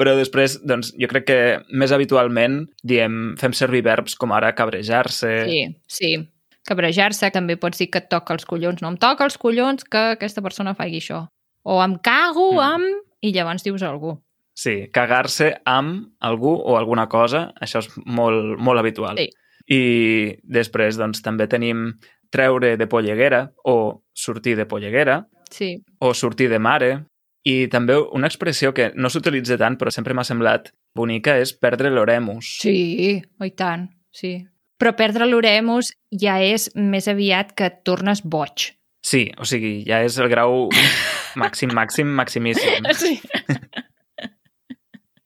Però 0.00 0.14
després, 0.18 0.56
doncs, 0.66 0.90
jo 0.98 1.06
crec 1.10 1.26
que 1.28 1.38
més 1.78 1.92
habitualment 1.94 2.62
diem, 2.82 3.34
fem 3.38 3.52
servir 3.54 3.82
verbs 3.86 4.16
com 4.18 4.32
ara 4.34 4.54
cabrejar-se. 4.58 5.30
Sí, 5.46 5.60
sí. 5.86 6.12
Cabrejar-se, 6.66 7.28
també 7.34 7.56
pots 7.60 7.78
dir 7.78 7.88
que 7.92 8.00
et 8.02 8.08
toca 8.10 8.34
els 8.34 8.46
collons. 8.48 8.80
No 8.82 8.90
em 8.94 8.98
toca 8.98 9.26
els 9.28 9.36
collons 9.38 9.84
que 9.84 10.02
aquesta 10.16 10.42
persona 10.42 10.74
faci 10.78 10.98
això. 11.02 11.24
O 11.62 11.78
em 11.84 11.96
cago 12.02 12.52
Mm. 12.54 12.66
amb... 12.66 12.84
I 13.22 13.30
llavors 13.30 13.62
dius 13.62 13.82
a 13.84 13.88
algú. 13.92 14.16
Sí, 14.58 14.88
cagar-se 14.90 15.52
amb 15.64 16.08
algú 16.18 16.56
o 16.58 16.74
alguna 16.76 17.04
cosa, 17.08 17.52
això 17.62 17.78
és 17.78 17.86
molt, 18.04 18.58
molt 18.58 18.80
habitual. 18.80 19.14
Sí. 19.16 19.28
I 19.72 20.36
després, 20.44 20.98
doncs, 21.00 21.22
també 21.24 21.46
tenim 21.48 21.94
treure 22.32 22.74
de 22.76 22.86
polleguera 22.88 23.46
o 23.68 24.02
sortir 24.12 24.56
de 24.58 24.66
polleguera 24.68 25.22
Sí. 25.52 25.78
o 26.00 26.12
sortir 26.14 26.48
de 26.52 26.58
mare. 26.58 26.92
I 27.44 27.66
també 27.68 27.96
una 28.14 28.28
expressió 28.30 28.70
que 28.72 28.92
no 28.94 29.10
s'utilitza 29.10 29.56
tant, 29.58 29.74
però 29.76 29.90
sempre 29.90 30.14
m'ha 30.14 30.24
semblat 30.24 30.70
bonica, 30.94 31.34
és 31.42 31.52
perdre 31.58 31.90
l'oremus. 31.90 32.58
Sí, 32.62 33.20
oh, 33.40 33.44
i 33.44 33.50
tant, 33.50 33.88
sí. 34.14 34.36
Però 34.78 34.92
perdre 34.98 35.26
l'oremus 35.26 35.92
ja 36.10 36.36
és 36.42 36.68
més 36.74 37.08
aviat 37.10 37.52
que 37.58 37.66
et 37.66 37.80
tornes 37.84 38.22
boig. 38.22 38.70
Sí, 39.02 39.24
o 39.38 39.44
sigui, 39.44 39.82
ja 39.86 40.00
és 40.06 40.16
el 40.22 40.28
grau 40.30 40.68
màxim, 41.36 41.72
màxim, 41.74 42.06
maximíssim. 42.14 42.86
Sí. 43.02 43.18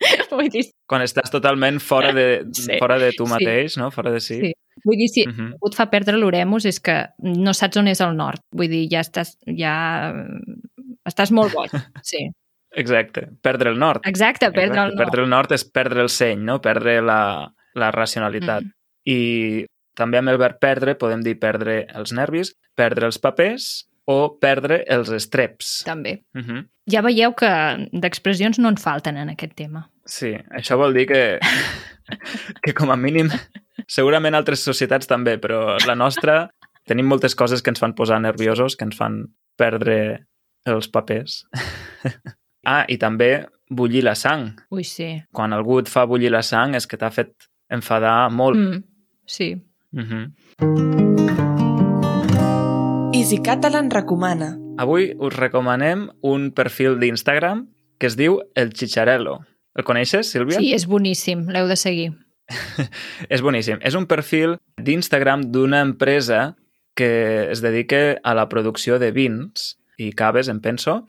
Vull 0.37 0.49
dir, 0.53 0.65
Quan 0.87 1.03
estàs 1.03 1.31
totalment 1.33 1.81
fora 1.83 2.13
de, 2.15 2.27
Sí, 2.55 2.79
fora 2.79 2.99
de 3.03 3.11
tu 3.17 3.27
sí. 3.27 3.33
mateix, 3.33 3.77
no? 3.81 3.91
Fora 3.91 4.13
de 4.15 4.21
si. 4.21 4.41
Sí. 4.41 4.53
vull 4.85 4.99
dir 5.01 5.09
si 5.09 5.25
Mhm. 5.27 5.53
algú 5.57 5.71
et 5.71 5.75
fa 5.75 5.87
perdre 5.91 6.17
l'oremus 6.21 6.67
és 6.69 6.79
que 6.81 6.97
no 7.25 7.55
saps 7.55 7.77
on 7.81 7.89
és 7.89 8.01
el 8.05 8.17
nord. 8.17 8.41
Vull 8.53 8.69
dir, 8.71 8.87
ja 8.93 9.01
estàs, 9.01 9.37
ja... 9.57 10.13
estàs 11.09 11.33
molt 11.33 11.55
boig. 11.55 11.71
Sí. 12.07 12.29
Exacte, 12.77 13.29
perdre 13.43 13.71
el 13.73 13.79
nord. 13.79 14.03
Exacte, 14.05 14.51
perdre 14.51 14.67
Exacte, 14.67 14.83
el 14.91 14.97
nord. 14.97 15.05
Perdre 15.07 15.23
el 15.25 15.31
nord 15.31 15.53
és 15.57 15.65
perdre 15.65 16.03
el 16.05 16.11
seny, 16.13 16.43
no? 16.45 16.59
Perdre 16.61 16.99
la, 17.01 17.21
la 17.75 17.91
racionalitat. 17.95 18.67
Mm. 18.67 18.73
I 19.09 19.67
també 19.97 20.19
amb 20.21 20.29
el 20.29 20.37
verb 20.37 20.59
perdre 20.61 20.95
podem 21.01 21.23
dir 21.25 21.39
perdre 21.41 21.87
els 21.97 22.13
nervis, 22.13 22.53
perdre 22.77 23.07
els 23.09 23.17
papers 23.23 23.87
o 24.07 24.39
perdre 24.41 24.83
els 24.87 25.11
estreps. 25.11 25.83
També. 25.87 26.23
Uh 26.35 26.43
-huh. 26.43 26.65
Ja 26.91 27.03
veieu 27.03 27.35
que 27.35 27.51
d'expressions 27.93 28.59
no 28.59 28.69
en 28.69 28.77
falten 28.77 29.17
en 29.17 29.29
aquest 29.29 29.55
tema. 29.55 29.91
Sí, 30.05 30.37
això 30.51 30.77
vol 30.77 30.95
dir 30.95 31.07
que, 31.07 31.39
que 32.63 32.73
com 32.73 32.91
a 32.91 32.97
mínim, 32.97 33.29
segurament 33.89 34.35
altres 34.35 34.63
societats 34.63 35.07
també, 35.07 35.39
però 35.39 35.77
la 35.87 35.95
nostra 35.95 36.51
tenim 36.87 37.07
moltes 37.07 37.35
coses 37.35 37.63
que 37.63 37.71
ens 37.71 37.81
fan 37.81 37.95
posar 37.95 38.21
nerviosos, 38.21 38.77
que 38.77 38.85
ens 38.85 38.97
fan 38.97 39.27
perdre 39.57 40.27
els 40.65 40.89
papers. 40.89 41.45
ah, 42.65 42.85
i 42.89 42.97
també 42.99 43.47
bullir 43.71 44.05
la 44.05 44.15
sang. 44.15 44.53
Ui, 44.71 44.85
sí. 44.85 45.23
Quan 45.33 45.53
algú 45.53 45.81
et 45.81 45.89
fa 45.89 46.07
bullir 46.07 46.31
la 46.31 46.43
sang 46.43 46.75
és 46.75 46.87
que 46.87 46.97
t'ha 46.97 47.11
fet 47.11 47.35
enfadar 47.71 48.31
molt. 48.31 48.57
Mm, 48.57 48.83
sí. 49.27 49.55
Mm 49.93 50.05
-hmm. 50.05 51.06
Easy 53.27 53.43
Catalan 53.43 53.91
recomana. 53.91 54.53
Avui 54.79 55.09
us 55.19 55.35
recomanem 55.35 56.05
un 56.23 56.53
perfil 56.55 57.01
d'Instagram 57.01 57.65
que 57.99 58.07
es 58.07 58.15
diu 58.15 58.37
El 58.55 58.71
Chicharello. 58.71 59.41
El 59.75 59.83
coneixes, 59.83 60.31
Sílvia? 60.31 60.61
Sí, 60.63 60.69
és 60.77 60.85
boníssim, 60.87 61.43
l'heu 61.51 61.67
de 61.67 61.75
seguir. 61.75 62.13
És 63.35 63.43
boníssim. 63.43 63.83
És 63.83 63.99
un 63.99 64.07
perfil 64.07 64.55
d'Instagram 64.79 65.43
d'una 65.51 65.81
empresa 65.83 66.55
que 66.95 67.11
es 67.51 67.65
dedica 67.67 68.21
a 68.23 68.37
la 68.39 68.47
producció 68.47 69.01
de 69.03 69.11
vins 69.11 69.73
i 69.99 70.13
caves, 70.15 70.47
em 70.47 70.63
penso, 70.63 71.01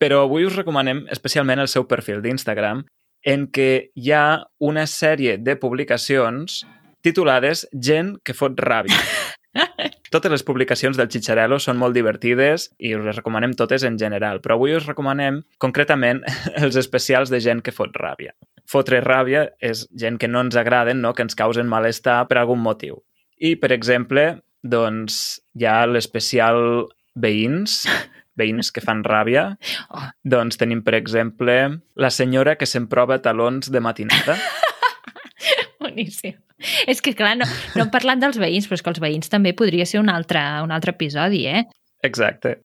però 0.00 0.22
avui 0.24 0.48
us 0.48 0.56
recomanem 0.56 1.04
especialment 1.12 1.60
el 1.60 1.68
seu 1.68 1.84
perfil 1.84 2.24
d'Instagram 2.24 2.86
en 3.28 3.44
què 3.52 3.90
hi 3.92 4.16
ha 4.16 4.40
una 4.56 4.88
sèrie 4.88 5.36
de 5.36 5.60
publicacions 5.60 6.62
titulades 7.04 7.68
Gent 7.76 8.16
que 8.24 8.32
fot 8.32 8.56
ràbia. 8.56 8.96
Totes 10.12 10.32
les 10.32 10.44
publicacions 10.46 10.96
del 10.96 11.10
Chicharello 11.12 11.58
són 11.60 11.76
molt 11.80 11.96
divertides 11.96 12.70
i 12.80 12.94
us 12.96 13.04
les 13.04 13.18
recomanem 13.18 13.52
totes 13.58 13.84
en 13.84 13.98
general, 14.00 14.40
però 14.44 14.56
avui 14.56 14.74
us 14.76 14.86
recomanem 14.88 15.42
concretament 15.60 16.22
els 16.62 16.78
especials 16.80 17.32
de 17.32 17.42
gent 17.44 17.60
que 17.64 17.74
fot 17.74 17.96
ràbia. 18.00 18.32
Fotre 18.68 19.00
ràbia 19.04 19.46
és 19.64 19.86
gent 19.96 20.18
que 20.20 20.28
no 20.28 20.42
ens 20.44 20.56
agraden, 20.56 21.00
no? 21.04 21.14
que 21.14 21.24
ens 21.24 21.36
causen 21.36 21.68
malestar 21.68 22.22
per 22.28 22.40
algun 22.40 22.60
motiu. 22.60 23.02
I, 23.38 23.56
per 23.56 23.72
exemple, 23.72 24.42
doncs 24.62 25.38
hi 25.56 25.68
ha 25.68 25.82
l'especial 25.88 26.88
veïns, 27.16 27.84
veïns 28.38 28.72
que 28.72 28.84
fan 28.84 29.04
ràbia. 29.06 29.50
Oh. 29.88 30.04
Doncs 30.20 30.58
tenim, 30.60 30.82
per 30.84 30.92
exemple, 30.98 31.54
la 31.96 32.10
senyora 32.12 32.58
que 32.60 32.68
s'emprova 32.68 33.22
talons 33.24 33.70
de 33.72 33.80
matinada. 33.80 34.36
Boníssim. 35.88 36.36
És 36.90 37.02
que, 37.04 37.14
clar, 37.16 37.36
no, 37.38 37.46
no 37.76 37.84
hem 37.84 37.90
parlat 37.92 38.20
dels 38.22 38.38
veïns, 38.40 38.66
però 38.68 38.78
és 38.78 38.84
que 38.84 38.92
els 38.92 39.02
veïns 39.02 39.30
també 39.32 39.54
podria 39.56 39.86
ser 39.86 40.00
un 40.02 40.10
altre, 40.12 40.42
un 40.64 40.74
altre 40.74 40.94
episodi, 40.96 41.44
eh? 41.50 41.64
Exacte. 42.06 42.58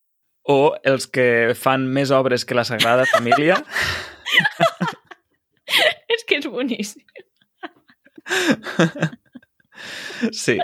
O 0.50 0.74
els 0.84 1.08
que 1.08 1.54
fan 1.56 1.86
més 1.96 2.12
obres 2.12 2.44
que 2.46 2.58
la 2.58 2.66
Sagrada 2.68 3.06
Família. 3.14 3.60
és 6.14 6.26
que 6.28 6.42
és 6.42 6.50
boníssim. 6.50 7.04
Sí. 10.32 10.56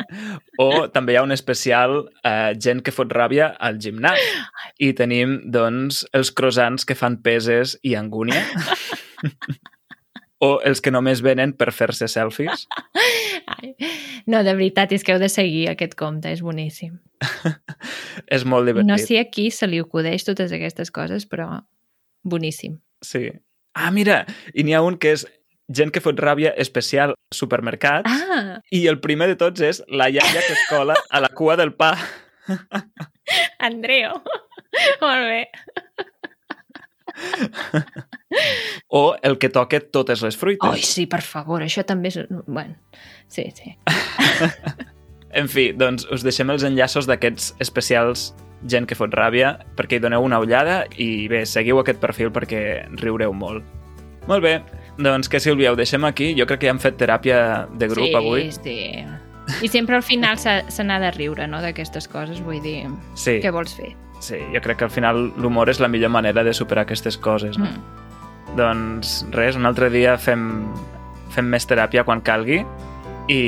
O 0.62 0.88
també 0.94 1.14
hi 1.14 1.18
ha 1.20 1.24
un 1.26 1.34
especial 1.36 2.06
eh, 2.24 2.54
gent 2.62 2.84
que 2.86 2.94
fot 2.96 3.12
ràbia 3.12 3.50
al 3.60 3.80
gimnàs. 3.82 4.22
I 4.86 4.94
tenim, 4.96 5.40
doncs, 5.52 6.06
els 6.16 6.32
croissants 6.32 6.88
que 6.88 6.96
fan 6.96 7.18
peses 7.26 7.76
i 7.84 7.96
angúnia. 8.00 8.46
o 10.40 10.60
els 10.66 10.82
que 10.82 10.92
només 10.92 11.22
venen 11.26 11.54
per 11.58 11.72
fer-se 11.76 12.08
selfies. 12.12 12.66
Ai. 13.56 13.74
No, 14.30 14.44
de 14.44 14.54
veritat, 14.54 14.94
és 14.96 15.04
que 15.04 15.14
heu 15.16 15.22
de 15.22 15.30
seguir 15.32 15.68
aquest 15.72 15.96
compte, 16.00 16.32
és 16.32 16.44
boníssim. 16.46 16.98
És 18.36 18.46
molt 18.48 18.68
divertit. 18.70 18.90
No 18.90 18.98
sé 19.02 19.20
a 19.20 19.26
qui 19.28 19.50
se 19.52 19.68
li 19.68 19.80
acudeix 19.82 20.24
totes 20.28 20.54
aquestes 20.56 20.92
coses, 20.96 21.26
però 21.28 21.50
boníssim. 22.24 22.80
Sí. 23.06 23.30
Ah, 23.76 23.92
mira, 23.96 24.26
i 24.54 24.64
n'hi 24.64 24.76
ha 24.76 24.84
un 24.84 24.98
que 25.00 25.14
és 25.18 25.26
gent 25.76 25.92
que 25.94 26.02
fot 26.04 26.18
ràbia 26.20 26.52
especial 26.58 27.14
supermercats 27.36 28.10
Ah, 28.10 28.58
i 28.74 28.88
el 28.90 29.00
primer 29.04 29.30
de 29.30 29.38
tots 29.40 29.62
és 29.62 29.82
la 29.88 30.10
iaia 30.10 30.42
que 30.42 30.56
es 30.56 30.64
cola 30.70 30.96
a 31.10 31.22
la 31.24 31.30
cua 31.36 31.56
del 31.60 31.74
pa. 31.78 31.94
Andreu. 33.70 34.22
Molt 35.02 35.24
bé. 35.30 35.44
O 38.90 39.16
el 39.22 39.38
que 39.38 39.50
toca 39.54 39.80
totes 39.80 40.24
les 40.26 40.38
fruites. 40.38 40.66
Ai, 40.66 40.82
sí, 40.82 41.06
per 41.06 41.22
favor, 41.22 41.62
això 41.62 41.84
també 41.86 42.10
és... 42.10 42.20
Bueno, 42.48 42.76
sí, 43.28 43.50
sí. 43.54 43.76
En 45.30 45.46
fi, 45.46 45.68
doncs 45.78 46.08
us 46.10 46.24
deixem 46.26 46.50
els 46.50 46.64
enllaços 46.66 47.06
d'aquests 47.06 47.52
especials 47.62 48.32
gent 48.68 48.88
que 48.90 48.96
fot 48.98 49.14
ràbia 49.14 49.52
perquè 49.78 50.00
hi 50.00 50.02
doneu 50.02 50.26
una 50.26 50.40
ullada 50.42 50.82
i 50.98 51.28
bé, 51.30 51.44
seguiu 51.46 51.78
aquest 51.84 52.02
perfil 52.02 52.32
perquè 52.34 52.62
riureu 52.98 53.36
molt. 53.38 53.62
Molt 54.26 54.44
bé, 54.44 54.56
doncs 54.98 55.30
que 55.30 55.40
Sílvia, 55.40 55.72
ho 55.72 55.78
deixem 55.78 56.04
aquí. 56.06 56.32
Jo 56.38 56.46
crec 56.50 56.64
que 56.64 56.70
ja 56.70 56.74
hem 56.74 56.82
fet 56.82 56.98
teràpia 56.98 57.40
de 57.78 57.88
grup 57.94 58.10
sí, 58.10 58.16
avui. 58.18 58.50
Sí, 58.58 58.78
I 59.66 59.70
sempre 59.72 59.96
al 59.98 60.04
final 60.04 60.38
se 60.42 60.84
n'ha 60.84 61.00
de 61.02 61.14
riure, 61.16 61.48
no?, 61.50 61.62
d'aquestes 61.62 62.10
coses. 62.10 62.42
Vull 62.46 62.60
dir, 62.62 62.84
Sí, 63.14 63.40
què 63.42 63.54
vols 63.54 63.74
fer? 63.78 63.94
sí, 64.20 64.42
jo 64.54 64.60
crec 64.62 64.82
que 64.82 64.90
al 64.90 64.92
final 64.92 65.30
l'humor 65.38 65.70
és 65.72 65.80
la 65.80 65.88
millor 65.88 66.12
manera 66.12 66.44
de 66.44 66.54
superar 66.54 66.84
aquestes 66.84 67.18
coses. 67.18 67.58
No? 67.58 67.70
Mm. 67.70 68.09
Doncs 68.58 69.26
res, 69.32 69.56
un 69.56 69.66
altre 69.70 69.90
dia 69.94 70.18
fem, 70.18 70.66
fem 71.36 71.46
més 71.46 71.66
teràpia 71.70 72.04
quan 72.08 72.22
calgui 72.26 72.64
i 73.30 73.42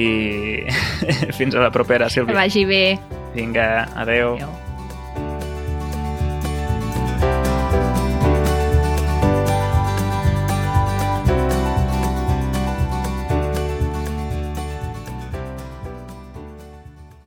fins 1.38 1.56
a 1.56 1.64
la 1.64 1.72
propera, 1.74 2.06
Que 2.06 2.14
Sílvia. 2.20 2.36
vagi 2.38 2.66
bé. 2.70 3.00
Vinga, 3.34 3.88
adeu. 3.96 4.36
Adéu. 4.36 4.61